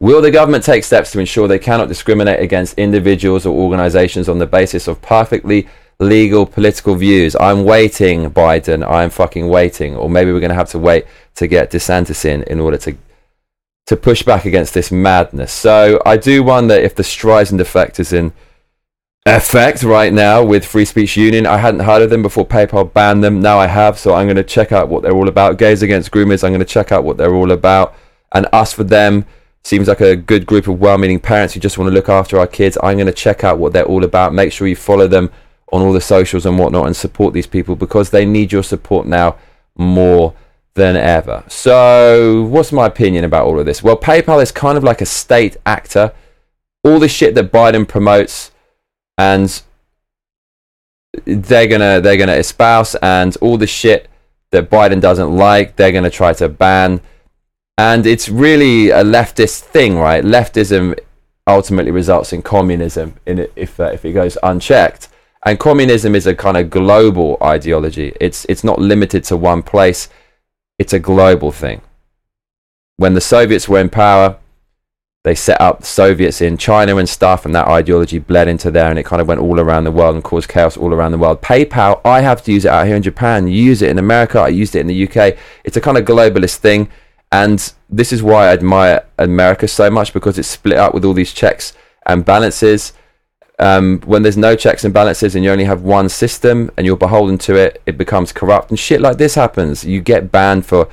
Will 0.00 0.22
the 0.22 0.30
government 0.30 0.64
take 0.64 0.82
steps 0.82 1.12
to 1.12 1.20
ensure 1.20 1.46
they 1.46 1.58
cannot 1.58 1.88
discriminate 1.88 2.40
against 2.40 2.78
individuals 2.78 3.44
or 3.44 3.54
organizations 3.54 4.30
on 4.30 4.38
the 4.38 4.46
basis 4.46 4.88
of 4.88 5.02
perfectly 5.02 5.68
legal 5.98 6.46
political 6.46 6.94
views? 6.94 7.36
I'm 7.38 7.64
waiting, 7.64 8.30
Biden. 8.30 8.88
I'm 8.90 9.10
fucking 9.10 9.48
waiting. 9.48 9.94
Or 9.94 10.08
maybe 10.08 10.32
we're 10.32 10.40
going 10.40 10.48
to 10.48 10.54
have 10.54 10.70
to 10.70 10.78
wait 10.78 11.04
to 11.34 11.46
get 11.46 11.70
DeSantis 11.70 12.24
in 12.24 12.42
in 12.44 12.60
order 12.60 12.78
to 12.78 12.96
to 13.86 13.96
push 13.96 14.22
back 14.22 14.44
against 14.44 14.72
this 14.72 14.90
madness. 14.90 15.52
So 15.52 16.00
I 16.06 16.16
do 16.16 16.44
wonder 16.44 16.74
if 16.74 16.94
the 16.94 17.02
Streisand 17.02 17.60
effect 17.60 17.98
is 17.98 18.12
in 18.12 18.32
effect 19.26 19.82
right 19.82 20.12
now 20.12 20.44
with 20.44 20.64
Free 20.64 20.84
Speech 20.84 21.16
Union. 21.16 21.44
I 21.44 21.58
hadn't 21.58 21.80
heard 21.80 22.00
of 22.00 22.08
them 22.08 22.22
before 22.22 22.46
PayPal 22.46 22.90
banned 22.90 23.24
them. 23.24 23.40
Now 23.40 23.58
I 23.58 23.66
have, 23.66 23.98
so 23.98 24.14
I'm 24.14 24.26
going 24.26 24.36
to 24.36 24.44
check 24.44 24.70
out 24.70 24.88
what 24.88 25.02
they're 25.02 25.12
all 25.12 25.28
about. 25.28 25.58
Gays 25.58 25.82
Against 25.82 26.10
Groomers, 26.10 26.44
I'm 26.44 26.52
going 26.52 26.60
to 26.60 26.64
check 26.64 26.92
out 26.92 27.04
what 27.04 27.16
they're 27.16 27.34
all 27.34 27.50
about. 27.50 27.94
And 28.32 28.46
Us 28.52 28.72
for 28.72 28.84
Them 28.84 29.26
Seems 29.62 29.88
like 29.88 30.00
a 30.00 30.16
good 30.16 30.46
group 30.46 30.66
of 30.68 30.80
well 30.80 30.98
meaning 30.98 31.20
parents 31.20 31.54
who 31.54 31.60
just 31.60 31.76
want 31.76 31.88
to 31.88 31.94
look 31.94 32.08
after 32.08 32.38
our 32.38 32.46
kids. 32.46 32.78
I'm 32.82 32.96
going 32.96 33.06
to 33.06 33.12
check 33.12 33.44
out 33.44 33.58
what 33.58 33.72
they're 33.72 33.84
all 33.84 34.04
about. 34.04 34.32
Make 34.32 34.52
sure 34.52 34.66
you 34.66 34.76
follow 34.76 35.06
them 35.06 35.30
on 35.72 35.82
all 35.82 35.92
the 35.92 36.00
socials 36.00 36.46
and 36.46 36.58
whatnot 36.58 36.86
and 36.86 36.96
support 36.96 37.34
these 37.34 37.46
people 37.46 37.76
because 37.76 38.10
they 38.10 38.24
need 38.24 38.52
your 38.52 38.62
support 38.62 39.06
now 39.06 39.36
more 39.76 40.34
than 40.74 40.96
ever. 40.96 41.44
So, 41.48 42.42
what's 42.44 42.72
my 42.72 42.86
opinion 42.86 43.24
about 43.24 43.46
all 43.46 43.60
of 43.60 43.66
this? 43.66 43.82
Well, 43.82 43.96
PayPal 43.96 44.42
is 44.42 44.50
kind 44.50 44.78
of 44.78 44.84
like 44.84 45.00
a 45.00 45.06
state 45.06 45.56
actor. 45.66 46.12
All 46.82 46.98
the 46.98 47.08
shit 47.08 47.34
that 47.34 47.52
Biden 47.52 47.86
promotes 47.86 48.50
and 49.18 49.62
they're 51.24 51.66
gonna 51.66 52.00
they're 52.00 52.16
gonna 52.16 52.34
espouse 52.34 52.94
and 52.96 53.36
all 53.40 53.58
the 53.58 53.66
shit 53.66 54.08
that 54.52 54.70
Biden 54.70 55.00
doesn't 55.00 55.36
like, 55.36 55.76
they're 55.76 55.92
gonna 55.92 56.10
try 56.10 56.32
to 56.34 56.48
ban 56.48 57.00
and 57.80 58.06
it's 58.06 58.28
really 58.28 58.90
a 58.90 59.02
leftist 59.02 59.60
thing, 59.60 59.96
right? 59.96 60.22
Leftism 60.22 60.98
ultimately 61.46 61.90
results 61.90 62.30
in 62.30 62.42
communism 62.42 63.14
in 63.24 63.48
if 63.56 63.80
uh, 63.80 63.84
if 63.84 64.04
it 64.04 64.12
goes 64.12 64.36
unchecked. 64.42 65.08
And 65.46 65.58
communism 65.58 66.14
is 66.14 66.26
a 66.26 66.34
kind 66.34 66.58
of 66.58 66.68
global 66.68 67.38
ideology. 67.42 68.12
It's 68.20 68.44
it's 68.50 68.62
not 68.62 68.78
limited 68.78 69.24
to 69.24 69.36
one 69.36 69.62
place. 69.62 70.10
It's 70.78 70.92
a 70.92 70.98
global 70.98 71.52
thing. 71.52 71.80
When 72.98 73.14
the 73.14 73.20
Soviets 73.22 73.66
were 73.66 73.80
in 73.80 73.88
power, 73.88 74.36
they 75.24 75.34
set 75.34 75.58
up 75.58 75.80
the 75.80 75.86
Soviets 75.86 76.42
in 76.42 76.58
China 76.58 76.98
and 76.98 77.08
stuff, 77.08 77.46
and 77.46 77.54
that 77.54 77.66
ideology 77.66 78.18
bled 78.18 78.48
into 78.48 78.70
there, 78.70 78.90
and 78.90 78.98
it 78.98 79.06
kind 79.06 79.22
of 79.22 79.28
went 79.28 79.40
all 79.40 79.58
around 79.58 79.84
the 79.84 79.90
world 79.90 80.16
and 80.16 80.22
caused 80.22 80.50
chaos 80.50 80.76
all 80.76 80.92
around 80.92 81.12
the 81.12 81.18
world. 81.24 81.40
PayPal, 81.40 82.02
I 82.04 82.20
have 82.20 82.42
to 82.44 82.52
use 82.52 82.66
it 82.66 82.72
out 82.72 82.86
here 82.86 82.96
in 82.96 83.02
Japan. 83.02 83.48
Use 83.48 83.80
it 83.80 83.88
in 83.88 83.98
America. 83.98 84.38
I 84.38 84.48
used 84.48 84.76
it 84.76 84.80
in 84.80 84.86
the 84.86 85.08
UK. 85.08 85.38
It's 85.64 85.78
a 85.78 85.80
kind 85.80 85.96
of 85.96 86.04
globalist 86.04 86.56
thing 86.56 86.90
and 87.32 87.72
this 87.88 88.12
is 88.12 88.22
why 88.22 88.48
I 88.48 88.52
admire 88.52 89.06
America 89.18 89.68
so 89.68 89.90
much 89.90 90.12
because 90.12 90.38
it's 90.38 90.48
split 90.48 90.78
up 90.78 90.94
with 90.94 91.04
all 91.04 91.12
these 91.12 91.32
checks 91.32 91.72
and 92.06 92.24
balances. 92.24 92.92
Um, 93.58 94.00
when 94.06 94.22
there's 94.22 94.38
no 94.38 94.56
checks 94.56 94.84
and 94.84 94.94
balances 94.94 95.34
and 95.34 95.44
you 95.44 95.50
only 95.50 95.64
have 95.64 95.82
one 95.82 96.08
system 96.08 96.70
and 96.76 96.86
you're 96.86 96.96
beholden 96.96 97.36
to 97.38 97.56
it, 97.56 97.82
it 97.86 97.98
becomes 97.98 98.32
corrupt 98.32 98.70
and 98.70 98.78
shit 98.78 99.00
like 99.00 99.18
this 99.18 99.34
happens. 99.34 99.84
You 99.84 100.00
get 100.00 100.32
banned 100.32 100.66
for 100.66 100.88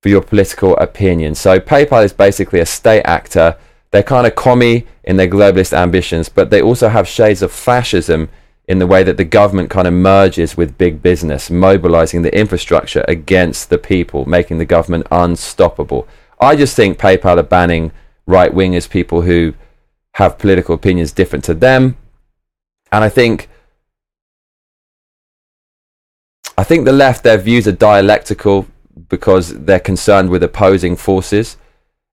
for 0.00 0.08
your 0.08 0.22
political 0.22 0.76
opinion. 0.76 1.34
So 1.34 1.58
PayPal 1.58 2.04
is 2.04 2.12
basically 2.12 2.60
a 2.60 2.66
state 2.66 3.02
actor. 3.02 3.56
They're 3.90 4.04
kind 4.04 4.26
of 4.26 4.36
commie 4.36 4.86
in 5.02 5.16
their 5.16 5.26
globalist 5.26 5.72
ambitions, 5.72 6.28
but 6.28 6.50
they 6.50 6.62
also 6.62 6.88
have 6.88 7.08
shades 7.08 7.42
of 7.42 7.50
fascism 7.50 8.28
in 8.68 8.78
the 8.78 8.86
way 8.86 9.02
that 9.02 9.16
the 9.16 9.24
government 9.24 9.70
kind 9.70 9.88
of 9.88 9.94
merges 9.94 10.56
with 10.56 10.76
big 10.76 11.02
business, 11.02 11.50
mobilizing 11.50 12.20
the 12.20 12.38
infrastructure 12.38 13.02
against 13.08 13.70
the 13.70 13.78
people, 13.78 14.26
making 14.26 14.58
the 14.58 14.66
government 14.66 15.06
unstoppable. 15.10 16.06
I 16.38 16.54
just 16.54 16.76
think 16.76 16.98
PayPal 16.98 17.38
are 17.38 17.42
banning 17.42 17.92
right 18.26 18.52
wingers, 18.52 18.88
people 18.88 19.22
who 19.22 19.54
have 20.14 20.38
political 20.38 20.74
opinions 20.74 21.12
different 21.12 21.44
to 21.46 21.54
them. 21.54 21.96
And 22.92 23.02
I 23.02 23.08
think 23.08 23.48
I 26.58 26.64
think 26.64 26.84
the 26.84 26.92
left, 26.92 27.22
their 27.22 27.38
views 27.38 27.66
are 27.68 27.72
dialectical 27.72 28.66
because 29.08 29.56
they're 29.64 29.80
concerned 29.80 30.28
with 30.28 30.42
opposing 30.42 30.96
forces. 30.96 31.56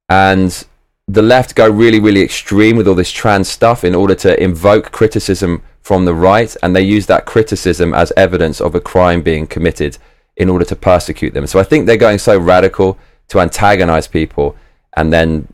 And 0.08 0.65
the 1.08 1.24
left 1.24 1.56
go 1.56 1.68
really, 1.68 2.00
really 2.00 2.22
extreme 2.22 2.78
with 2.78 2.88
all 2.88 2.96
this 2.96 3.12
trans 3.12 3.50
stuff 3.50 3.84
in 3.84 3.96
order 3.96 4.15
to 4.15 4.41
invoke 4.41 4.91
criticism 4.91 5.63
from 5.86 6.06
the 6.06 6.15
right, 6.15 6.58
and 6.63 6.76
they 6.76 6.82
use 6.82 7.06
that 7.06 7.28
criticism 7.28 7.93
as 7.93 8.12
evidence 8.17 8.60
of 8.60 8.74
a 8.74 8.82
crime 8.82 9.21
being 9.21 9.45
committed 9.45 10.00
in 10.36 10.50
order 10.50 10.65
to 10.65 10.76
persecute 10.76 11.36
them. 11.36 11.45
So 11.45 11.60
I 11.60 11.63
think 11.63 11.86
they're 11.86 11.95
going 11.95 12.17
so 12.17 12.39
radical 12.39 12.98
to 13.28 13.39
antagonize 13.39 14.08
people 14.08 14.56
and 14.98 15.13
then 15.13 15.48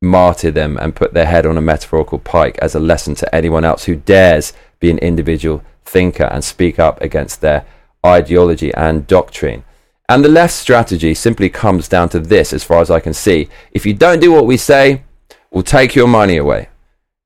martyr 0.00 0.50
them 0.50 0.78
and 0.78 0.96
put 0.96 1.12
their 1.12 1.26
head 1.26 1.44
on 1.44 1.58
a 1.58 1.60
metaphorical 1.60 2.18
pike 2.18 2.58
as 2.62 2.74
a 2.74 2.80
lesson 2.80 3.14
to 3.16 3.34
anyone 3.34 3.62
else 3.62 3.84
who 3.84 3.94
dares 3.94 4.54
be 4.80 4.90
an 4.90 4.96
individual 5.00 5.62
thinker 5.84 6.30
and 6.32 6.42
speak 6.42 6.78
up 6.78 6.98
against 7.02 7.42
their 7.42 7.66
ideology 8.06 8.72
and 8.72 9.06
doctrine. 9.06 9.64
And 10.08 10.24
the 10.24 10.30
left 10.30 10.54
strategy 10.54 11.12
simply 11.12 11.50
comes 11.50 11.88
down 11.88 12.08
to 12.08 12.20
this, 12.20 12.54
as 12.54 12.64
far 12.64 12.80
as 12.80 12.90
I 12.90 13.00
can 13.00 13.12
see. 13.12 13.50
If 13.72 13.84
you 13.84 13.92
don't 13.92 14.20
do 14.20 14.32
what 14.32 14.46
we 14.46 14.56
say, 14.56 15.02
we'll 15.50 15.62
take 15.62 15.94
your 15.94 16.08
money 16.08 16.38
away. 16.38 16.70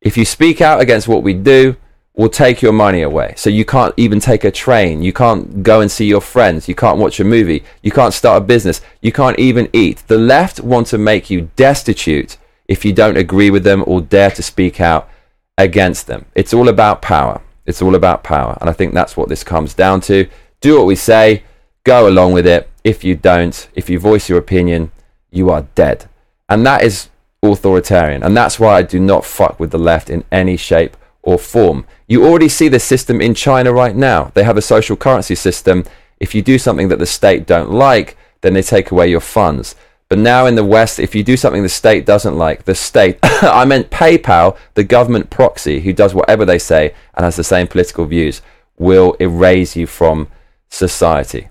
If 0.01 0.17
you 0.17 0.25
speak 0.25 0.61
out 0.61 0.81
against 0.81 1.07
what 1.07 1.23
we 1.23 1.35
do, 1.35 1.77
we'll 2.19 2.29
take 2.29 2.61
your 2.61 2.73
money 2.73 3.01
away. 3.01 3.33
So 3.37 3.49
you 3.49 3.65
can't 3.65 3.95
even 3.97 4.19
take 4.19 4.43
a 4.43 4.51
train. 4.51 5.03
You 5.03 5.13
can't 5.13 5.63
go 5.63 5.81
and 5.81 5.91
see 5.91 6.05
your 6.05 6.21
friends. 6.21 6.69
You 6.69 6.75
can't 6.75 6.99
watch 6.99 7.21
a 7.21 7.25
movie. 7.25 7.63
You 7.81 7.93
can't 7.93 8.13
start 8.13 8.43
a 8.43 8.45
business. 8.45 8.81
You 9.01 9.13
can't 9.13 9.39
even 9.39 9.71
eat. 9.73 10.03
The 10.09 10.19
left 10.19 10.61
want 10.61 10.89
to 10.89 10.99
make 10.99 11.31
you 11.31 11.49
destitute 11.55 12.37
if 12.67 12.85
you 12.85 12.93
don't 12.93 13.17
agree 13.17 13.51
with 13.51 13.63
them 13.63 13.85
or 13.87 14.01
dare 14.01 14.33
to 14.33 14.43
speak 14.43 14.81
out 14.81 15.09
against 15.57 16.09
them. 16.09 16.27
It's 16.35 16.53
all 16.53 16.69
about 16.69 17.01
power. 17.01 17.41
It's 17.67 17.81
all 17.81 17.95
about 17.95 18.25
power. 18.25 18.59
And 18.61 18.69
I 18.69 18.73
think 18.73 18.93
that's 18.93 19.17
what 19.17 19.29
this 19.29 19.45
comes 19.45 19.73
down 19.73 20.01
to. 20.03 20.29
Do 20.61 20.77
what 20.77 20.87
we 20.87 20.97
say 20.97 21.45
go 21.85 22.09
along 22.09 22.33
with 22.33 22.47
it. 22.47 22.69
If 22.83 23.05
you 23.05 23.15
don't, 23.15 23.69
if 23.75 23.89
you 23.89 24.01
voice 24.01 24.29
your 24.29 24.39
opinion, 24.39 24.91
you 25.31 25.51
are 25.51 25.69
dead. 25.77 26.09
And 26.49 26.67
that 26.67 26.83
is 26.83 27.11
authoritarian. 27.45 28.25
And 28.25 28.37
that's 28.37 28.59
why 28.59 28.75
I 28.75 28.83
do 28.83 28.99
not 28.99 29.25
fuck 29.25 29.61
with 29.61 29.71
the 29.71 29.79
left 29.79 30.11
in 30.11 30.25
any 30.33 30.57
shape 30.57 30.97
or 31.29 31.37
form. 31.37 31.85
You 32.07 32.25
already 32.25 32.49
see 32.49 32.69
the 32.69 32.81
system 32.81 33.21
in 33.21 33.35
China 33.35 33.71
right 33.71 33.95
now. 33.95 34.33
They 34.33 34.45
have 34.45 34.57
a 34.57 34.63
social 34.63 34.97
currency 34.97 35.35
system. 35.35 35.85
If 36.19 36.35
you 36.35 36.41
do 36.41 36.59
something 36.59 36.89
that 36.89 36.99
the 36.99 37.05
state 37.05 37.47
don't 37.47 37.71
like, 37.71 38.17
then 38.41 38.55
they 38.55 38.63
take 38.63 38.91
away 38.91 39.09
your 39.09 39.21
funds. 39.21 39.75
But 40.09 40.19
now 40.19 40.47
in 40.47 40.55
the 40.55 40.65
West, 40.65 40.99
if 40.99 41.15
you 41.15 41.23
do 41.23 41.37
something 41.37 41.63
the 41.63 41.69
state 41.69 42.07
doesn't 42.07 42.39
like, 42.39 42.65
the 42.65 42.75
state, 42.75 43.19
I 43.23 43.67
meant 43.67 43.91
PayPal, 43.91 44.57
the 44.73 44.85
government 44.85 45.29
proxy 45.29 45.81
who 45.81 45.93
does 45.93 46.15
whatever 46.15 46.47
they 46.47 46.59
say 46.59 46.95
and 47.15 47.25
has 47.25 47.37
the 47.37 47.45
same 47.45 47.67
political 47.67 48.07
views, 48.07 48.41
will 48.79 49.15
erase 49.21 49.77
you 49.77 49.87
from 49.87 50.29
society. 50.71 51.51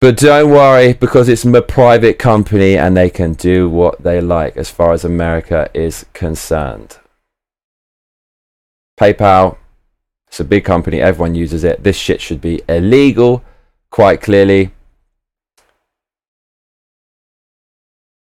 But 0.00 0.16
don't 0.16 0.50
worry 0.50 0.94
because 0.94 1.28
it's 1.28 1.44
a 1.44 1.62
private 1.62 2.18
company 2.18 2.76
and 2.76 2.96
they 2.96 3.10
can 3.10 3.34
do 3.34 3.70
what 3.70 4.02
they 4.02 4.20
like 4.20 4.56
as 4.56 4.70
far 4.70 4.92
as 4.92 5.04
America 5.04 5.70
is 5.72 6.04
concerned. 6.14 6.98
PayPal, 8.98 9.56
it's 10.28 10.40
a 10.40 10.44
big 10.44 10.64
company, 10.64 11.00
everyone 11.00 11.34
uses 11.34 11.64
it. 11.64 11.82
This 11.82 11.96
shit 11.96 12.20
should 12.20 12.40
be 12.40 12.62
illegal, 12.68 13.44
quite 13.90 14.20
clearly. 14.20 14.72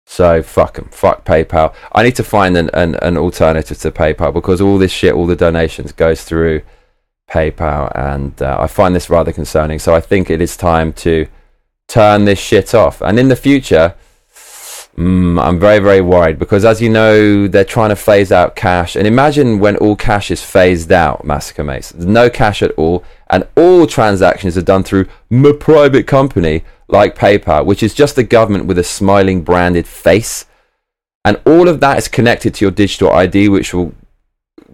So 0.07 0.43
fuck 0.43 0.75
them, 0.75 0.89
fuck 0.91 1.25
PayPal. 1.25 1.75
I 1.93 2.03
need 2.03 2.17
to 2.17 2.25
find 2.25 2.57
an, 2.57 2.71
an, 2.73 2.95
an 2.97 3.17
alternative 3.17 3.79
to 3.79 3.91
PayPal 3.91 4.33
because 4.33 4.61
all 4.61 4.79
this 4.79 4.93
shit, 4.93 5.15
all 5.15 5.27
the 5.27 5.37
donations 5.37 5.93
goes 5.93 6.25
through 6.25 6.63
PayPal, 7.29 7.93
and 7.95 8.41
uh, 8.41 8.57
I 8.61 8.67
find 8.67 8.95
this 8.95 9.11
rather 9.11 9.33
concerning. 9.33 9.79
So 9.79 9.95
I 9.95 10.01
think 10.01 10.31
it 10.31 10.41
is 10.41 10.57
time 10.57 10.93
to 10.95 11.27
turn 11.89 12.25
this 12.25 12.39
shit 12.39 12.75
off. 12.75 13.03
And 13.03 13.19
in 13.19 13.29
the 13.29 13.37
future, 13.37 13.95
mm, 14.97 15.41
I'm 15.43 15.59
very, 15.59 15.79
very 15.79 16.01
worried 16.01 16.39
because, 16.39 16.65
as 16.65 16.81
you 16.81 16.89
know, 16.89 17.47
they're 17.47 17.65
trying 17.65 17.91
to 17.91 17.97
phase 17.97 18.33
out 18.33 18.57
cash. 18.57 18.97
And 18.97 19.07
imagine 19.07 19.59
when 19.59 19.77
all 19.77 19.97
cash 19.97 20.31
is 20.31 20.43
phased 20.43 20.93
out, 20.93 21.25
Massacre 21.25 21.65
Mates. 21.65 21.95
No 21.95 22.31
cash 22.31 22.63
at 22.63 22.73
all, 22.73 23.05
and 23.29 23.47
all 23.57 23.87
transactions 23.87 24.57
are 24.57 24.63
done 24.63 24.83
through 24.83 25.07
a 25.31 25.53
private 25.55 26.07
company 26.07 26.65
like 26.89 27.17
PayPal, 27.17 27.67
which 27.67 27.83
is 27.83 27.95
just 27.95 28.17
the 28.17 28.23
government 28.23 28.67
with 28.67 28.79
a 28.79 28.85
smiling 28.85 29.43
branded 29.43 29.87
face. 29.87 30.47
And 31.25 31.41
all 31.45 31.69
of 31.69 31.81
that 31.81 31.99
is 31.99 32.09
connected 32.09 32.55
to 32.55 32.65
your 32.65 32.73
digital 32.73 33.11
ID, 33.11 33.49
which 33.49 33.75
will 33.75 33.93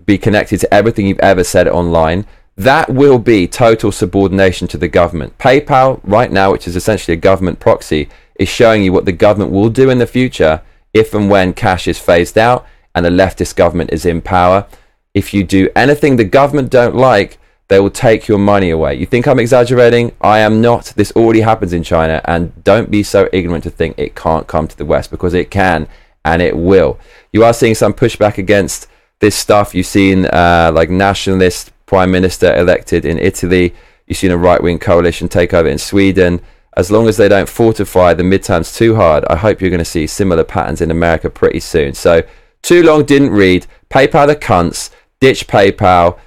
be 0.04 0.18
connected 0.18 0.60
to 0.60 0.74
everything 0.74 1.06
you've 1.06 1.18
ever 1.20 1.44
said 1.44 1.66
online. 1.68 2.26
That 2.56 2.90
will 2.90 3.18
be 3.18 3.48
total 3.48 3.90
subordination 3.92 4.68
to 4.68 4.76
the 4.76 4.88
government. 4.88 5.38
PayPal, 5.38 6.00
right 6.04 6.30
now, 6.30 6.52
which 6.52 6.68
is 6.68 6.76
essentially 6.76 7.14
a 7.14 7.20
government 7.20 7.60
proxy, 7.60 8.10
is 8.42 8.48
showing 8.48 8.82
you 8.82 8.92
what 8.92 9.04
the 9.04 9.12
government 9.12 9.50
will 9.50 9.70
do 9.70 9.90
in 9.90 9.98
the 9.98 10.06
future 10.06 10.62
if 10.92 11.14
and 11.14 11.30
when 11.30 11.54
cash 11.54 11.88
is 11.88 11.98
phased 11.98 12.36
out 12.36 12.66
and 12.94 13.06
a 13.06 13.10
leftist 13.10 13.56
government 13.56 13.90
is 13.92 14.04
in 14.04 14.20
power. 14.20 14.66
If 15.14 15.32
you 15.32 15.44
do 15.44 15.70
anything 15.74 16.16
the 16.16 16.24
government 16.24 16.70
don't 16.70 16.94
like, 16.94 17.38
they 17.68 17.80
will 17.80 17.90
take 17.90 18.28
your 18.28 18.38
money 18.38 18.68
away. 18.68 18.96
You 18.96 19.06
think 19.06 19.26
I'm 19.26 19.38
exaggerating? 19.38 20.14
I 20.20 20.40
am 20.40 20.60
not. 20.60 20.92
This 20.96 21.12
already 21.12 21.40
happens 21.40 21.72
in 21.72 21.82
China, 21.82 22.20
and 22.26 22.62
don't 22.64 22.90
be 22.90 23.02
so 23.02 23.30
ignorant 23.32 23.64
to 23.64 23.70
think 23.70 23.98
it 23.98 24.14
can't 24.14 24.46
come 24.46 24.68
to 24.68 24.76
the 24.76 24.84
West 24.84 25.10
because 25.10 25.32
it 25.32 25.50
can 25.50 25.88
and 26.24 26.42
it 26.42 26.56
will. 26.56 26.98
You 27.32 27.44
are 27.44 27.54
seeing 27.54 27.74
some 27.74 27.94
pushback 27.94 28.36
against 28.36 28.88
this 29.20 29.34
stuff. 29.34 29.74
You've 29.74 29.86
seen 29.86 30.26
uh, 30.26 30.70
like 30.74 30.90
nationalist 30.90 31.72
prime 31.86 32.10
minister 32.10 32.54
elected 32.54 33.04
in 33.04 33.18
Italy. 33.18 33.74
You've 34.06 34.18
seen 34.18 34.32
a 34.32 34.36
right 34.36 34.62
wing 34.62 34.78
coalition 34.78 35.28
take 35.28 35.54
over 35.54 35.68
in 35.68 35.78
Sweden. 35.78 36.42
As 36.74 36.90
long 36.90 37.06
as 37.06 37.16
they 37.16 37.28
don't 37.28 37.48
fortify 37.48 38.14
the 38.14 38.22
midterms 38.22 38.74
too 38.74 38.96
hard, 38.96 39.24
I 39.26 39.36
hope 39.36 39.60
you're 39.60 39.70
going 39.70 39.78
to 39.78 39.84
see 39.84 40.06
similar 40.06 40.44
patterns 40.44 40.80
in 40.80 40.90
America 40.90 41.28
pretty 41.28 41.60
soon. 41.60 41.92
So, 41.94 42.22
too 42.62 42.82
long 42.82 43.04
didn't 43.04 43.30
read. 43.30 43.66
PayPal 43.90 44.26
the 44.26 44.36
cunts. 44.36 44.90
Ditch 45.20 45.46
PayPal. 45.46 46.18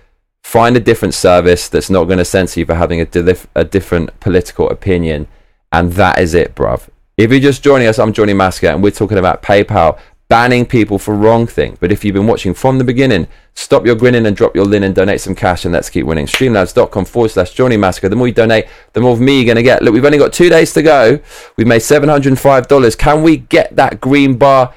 Find 0.43 0.77
a 0.77 0.79
different 0.79 1.15
service 1.15 1.67
that's 1.67 1.89
not 1.89 2.03
going 2.05 2.19
to 2.19 2.25
censor 2.25 2.60
you 2.60 2.65
for 2.65 2.75
having 2.75 3.01
a, 3.01 3.38
a 3.55 3.63
different 3.63 4.19
political 4.19 4.69
opinion. 4.69 5.27
And 5.71 5.93
that 5.93 6.19
is 6.19 6.34
it, 6.34 6.53
bruv. 6.55 6.89
If 7.17 7.31
you're 7.31 7.39
just 7.39 7.63
joining 7.63 7.88
us, 7.88 7.97
I'm 7.97 8.13
Johnny 8.13 8.34
Massacre, 8.34 8.67
and 8.67 8.84
we're 8.84 8.91
talking 8.91 9.17
about 9.17 9.41
PayPal 9.41 9.97
banning 10.27 10.65
people 10.65 10.97
for 10.97 11.13
wrongthink. 11.13 11.77
But 11.79 11.91
if 11.91 12.03
you've 12.03 12.15
been 12.15 12.27
watching 12.27 12.53
from 12.53 12.77
the 12.77 12.83
beginning, 12.83 13.27
stop 13.53 13.85
your 13.85 13.95
grinning 13.95 14.25
and 14.25 14.35
drop 14.35 14.55
your 14.55 14.65
linen, 14.65 14.93
donate 14.93 15.21
some 15.21 15.35
cash, 15.35 15.65
and 15.65 15.73
let's 15.73 15.89
keep 15.89 16.05
winning. 16.05 16.25
Streamlabs.com 16.25 17.05
forward 17.05 17.29
slash 17.29 17.53
Johnny 17.53 17.77
Massacre. 17.77 18.09
The 18.09 18.15
more 18.15 18.27
you 18.27 18.33
donate, 18.33 18.67
the 18.93 19.01
more 19.01 19.13
of 19.13 19.21
me 19.21 19.38
you're 19.38 19.45
going 19.45 19.55
to 19.55 19.63
get. 19.63 19.83
Look, 19.83 19.93
we've 19.93 20.05
only 20.05 20.17
got 20.17 20.33
two 20.33 20.49
days 20.49 20.73
to 20.73 20.81
go. 20.81 21.19
We've 21.57 21.67
made 21.67 21.81
$705. 21.81 22.97
Can 22.97 23.23
we 23.23 23.38
get 23.38 23.75
that 23.75 24.01
green 24.01 24.38
bar 24.38 24.73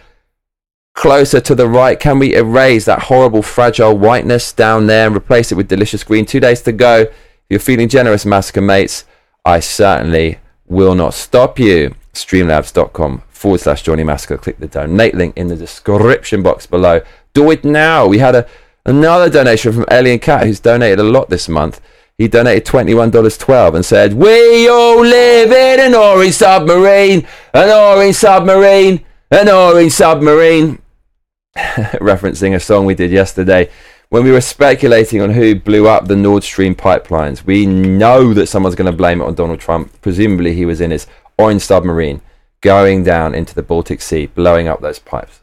closer 0.95 1.41
to 1.41 1.55
the 1.55 1.69
right? 1.69 1.99
Can 1.99 2.19
we 2.19 2.35
erase 2.35 2.85
that 2.85 3.03
horrible, 3.05 3.43
fragile 3.43 3.97
whiteness 3.97 4.53
down 4.53 4.87
there 4.87 5.07
and 5.07 5.17
replace 5.17 5.51
it 5.51 5.55
with 5.55 5.69
delicious 5.69 6.05
green? 6.05 6.27
Two 6.27 6.41
days 6.41 6.61
to 6.63 6.73
go. 6.73 7.03
If 7.03 7.13
you're 7.49 7.61
feeling 7.61 7.89
generous, 7.89 8.27
Massacre 8.27 8.61
mates, 8.61 9.05
I 9.45 9.61
certainly 9.61 10.39
will 10.67 10.95
not 10.95 11.15
stop 11.15 11.59
you. 11.59 11.95
Streamlabs.com 12.13 13.23
forward 13.39 13.61
slash 13.61 13.83
Johnny 13.83 14.05
Massacre. 14.05 14.37
Click 14.37 14.59
the 14.59 14.67
donate 14.67 15.15
link 15.15 15.37
in 15.37 15.49
the 15.49 15.57
description 15.57 16.43
box 16.43 16.67
below. 16.67 17.01
Do 17.33 17.51
it 17.51 17.65
now. 17.65 18.07
We 18.07 18.19
had 18.19 18.35
a 18.35 18.47
another 18.85 19.31
donation 19.31 19.73
from 19.73 19.87
Alien 19.91 20.19
Cat 20.19 20.47
who's 20.47 20.61
donated 20.61 20.99
a 20.99 21.05
lot 21.05 21.31
this 21.31 21.49
month. 21.49 21.81
He 22.17 22.27
donated 22.27 22.67
$21.12 22.67 23.75
and 23.77 23.85
said, 23.85 24.15
We 24.15 24.69
all 24.69 25.01
live 25.01 25.53
in 25.53 25.87
an 25.87 25.95
orange 25.95 26.35
submarine, 26.35 27.27
an 27.55 27.71
orange 27.71 28.17
submarine, 28.17 29.05
an 29.31 29.49
orange 29.49 29.93
submarine. 29.93 30.83
Referencing 31.57 32.57
a 32.57 32.61
song 32.61 32.87
we 32.87 32.97
did 32.97 33.13
yesterday 33.13 33.71
when 34.09 34.25
we 34.25 34.33
were 34.33 34.41
speculating 34.41 35.21
on 35.21 35.31
who 35.31 35.55
blew 35.55 35.87
up 35.87 36.09
the 36.09 36.17
Nord 36.17 36.43
Stream 36.43 36.75
pipelines. 36.75 37.45
We 37.45 37.67
know 37.67 38.35
that 38.35 38.49
someone's 38.49 38.75
going 38.75 38.91
to 38.91 38.97
blame 38.97 39.21
it 39.21 39.25
on 39.25 39.35
Donald 39.35 39.61
Trump. 39.61 39.93
Presumably, 40.01 40.55
he 40.55 40.67
was 40.67 40.81
in 40.81 40.91
his 40.91 41.07
orange 41.39 41.63
submarine 41.63 42.21
going 42.61 43.05
down 43.05 43.35
into 43.35 43.55
the 43.55 43.63
Baltic 43.63 44.01
Sea, 44.01 44.27
blowing 44.27 44.69
up 44.69 44.81
those 44.81 44.99
pipes. 44.99 45.41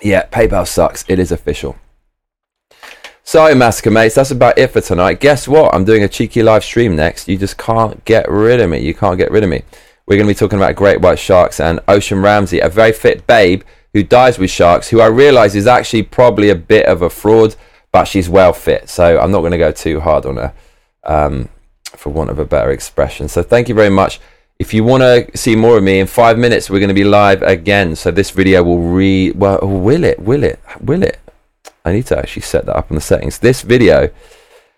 Yeah, 0.00 0.26
PayPal 0.26 0.66
sucks. 0.66 1.04
It 1.08 1.18
is 1.18 1.32
official. 1.32 1.76
So, 3.26 3.54
Massacre 3.54 3.90
Mates, 3.90 4.16
that's 4.16 4.30
about 4.30 4.58
it 4.58 4.70
for 4.70 4.82
tonight. 4.82 5.18
Guess 5.18 5.48
what? 5.48 5.74
I'm 5.74 5.86
doing 5.86 6.02
a 6.02 6.08
cheeky 6.08 6.42
live 6.42 6.62
stream 6.62 6.94
next. 6.94 7.26
You 7.26 7.38
just 7.38 7.56
can't 7.56 8.04
get 8.04 8.30
rid 8.30 8.60
of 8.60 8.68
me. 8.68 8.80
You 8.80 8.92
can't 8.92 9.16
get 9.16 9.30
rid 9.30 9.42
of 9.42 9.48
me. 9.48 9.62
We're 10.06 10.16
going 10.16 10.28
to 10.28 10.34
be 10.34 10.38
talking 10.38 10.58
about 10.58 10.76
great 10.76 11.00
white 11.00 11.18
sharks 11.18 11.58
and 11.58 11.80
Ocean 11.88 12.20
Ramsey, 12.20 12.60
a 12.60 12.68
very 12.68 12.92
fit 12.92 13.26
babe 13.26 13.62
who 13.94 14.02
dies 14.02 14.38
with 14.38 14.50
sharks, 14.50 14.90
who 14.90 15.00
I 15.00 15.06
realize 15.06 15.56
is 15.56 15.66
actually 15.66 16.02
probably 16.02 16.50
a 16.50 16.54
bit 16.54 16.84
of 16.84 17.00
a 17.00 17.08
fraud, 17.08 17.56
but 17.92 18.04
she's 18.04 18.28
well 18.28 18.52
fit. 18.52 18.90
So, 18.90 19.18
I'm 19.18 19.30
not 19.30 19.40
going 19.40 19.52
to 19.52 19.58
go 19.58 19.72
too 19.72 20.00
hard 20.00 20.26
on 20.26 20.36
her. 20.36 20.52
Um, 21.04 21.48
for 21.96 22.10
want 22.10 22.30
of 22.30 22.38
a 22.38 22.44
better 22.44 22.70
expression. 22.70 23.28
So 23.28 23.42
thank 23.42 23.68
you 23.68 23.74
very 23.74 23.90
much. 23.90 24.20
If 24.58 24.72
you 24.72 24.84
want 24.84 25.02
to 25.02 25.36
see 25.36 25.56
more 25.56 25.76
of 25.78 25.82
me 25.82 25.98
in 25.98 26.06
five 26.06 26.38
minutes, 26.38 26.70
we're 26.70 26.78
going 26.78 26.88
to 26.88 26.94
be 26.94 27.04
live 27.04 27.42
again. 27.42 27.96
So 27.96 28.10
this 28.10 28.30
video 28.30 28.62
will 28.62 28.78
re 28.78 29.32
well, 29.32 29.58
oh, 29.62 29.66
will 29.66 30.04
it? 30.04 30.20
Will 30.20 30.44
it? 30.44 30.60
Will 30.80 31.02
it? 31.02 31.18
I 31.84 31.92
need 31.92 32.06
to 32.06 32.18
actually 32.18 32.42
set 32.42 32.66
that 32.66 32.76
up 32.76 32.90
in 32.90 32.94
the 32.94 33.00
settings. 33.00 33.38
This 33.38 33.62
video 33.62 34.10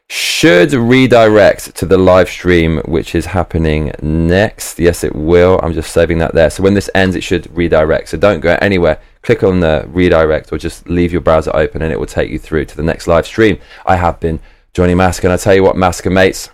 should 0.08 0.72
redirect 0.72 1.74
to 1.76 1.84
the 1.84 1.98
live 1.98 2.28
stream, 2.28 2.78
which 2.86 3.14
is 3.14 3.26
happening 3.26 3.92
next. 4.00 4.78
Yes, 4.78 5.04
it 5.04 5.14
will. 5.14 5.60
I'm 5.62 5.72
just 5.72 5.92
saving 5.92 6.18
that 6.18 6.34
there. 6.34 6.48
So 6.48 6.62
when 6.62 6.74
this 6.74 6.88
ends, 6.94 7.16
it 7.16 7.22
should 7.22 7.54
redirect. 7.56 8.08
So 8.08 8.16
don't 8.16 8.40
go 8.40 8.56
anywhere. 8.62 9.00
Click 9.22 9.42
on 9.42 9.60
the 9.60 9.84
redirect 9.88 10.52
or 10.52 10.58
just 10.58 10.88
leave 10.88 11.12
your 11.12 11.20
browser 11.20 11.54
open 11.54 11.82
and 11.82 11.92
it 11.92 11.98
will 11.98 12.06
take 12.06 12.30
you 12.30 12.38
through 12.38 12.66
to 12.66 12.76
the 12.76 12.82
next 12.82 13.08
live 13.08 13.26
stream. 13.26 13.58
I 13.84 13.96
have 13.96 14.20
been 14.20 14.40
Johnny 14.72 14.94
Mask, 14.94 15.24
and 15.24 15.32
I 15.32 15.38
tell 15.38 15.54
you 15.54 15.62
what, 15.62 15.74
Masker 15.74 16.10
mates, 16.10 16.50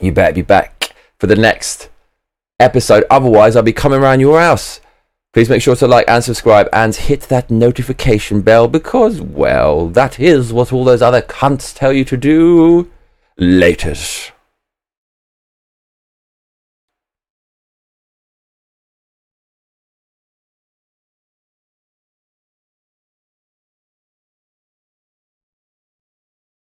you 0.00 0.12
better 0.12 0.34
be 0.34 0.42
back 0.42 0.94
for 1.18 1.26
the 1.26 1.36
next 1.36 1.88
episode. 2.60 3.04
Otherwise, 3.10 3.56
I'll 3.56 3.62
be 3.62 3.72
coming 3.72 4.00
around 4.00 4.20
your 4.20 4.40
house. 4.40 4.80
Please 5.32 5.50
make 5.50 5.60
sure 5.60 5.76
to 5.76 5.86
like 5.86 6.08
and 6.08 6.24
subscribe 6.24 6.68
and 6.72 6.94
hit 6.94 7.22
that 7.22 7.50
notification 7.50 8.40
bell 8.40 8.68
because, 8.68 9.20
well, 9.20 9.88
that 9.88 10.18
is 10.18 10.52
what 10.52 10.72
all 10.72 10.84
those 10.84 11.02
other 11.02 11.20
cunts 11.20 11.74
tell 11.74 11.92
you 11.92 12.04
to 12.06 12.16
do. 12.16 12.90
Latest. 13.36 14.32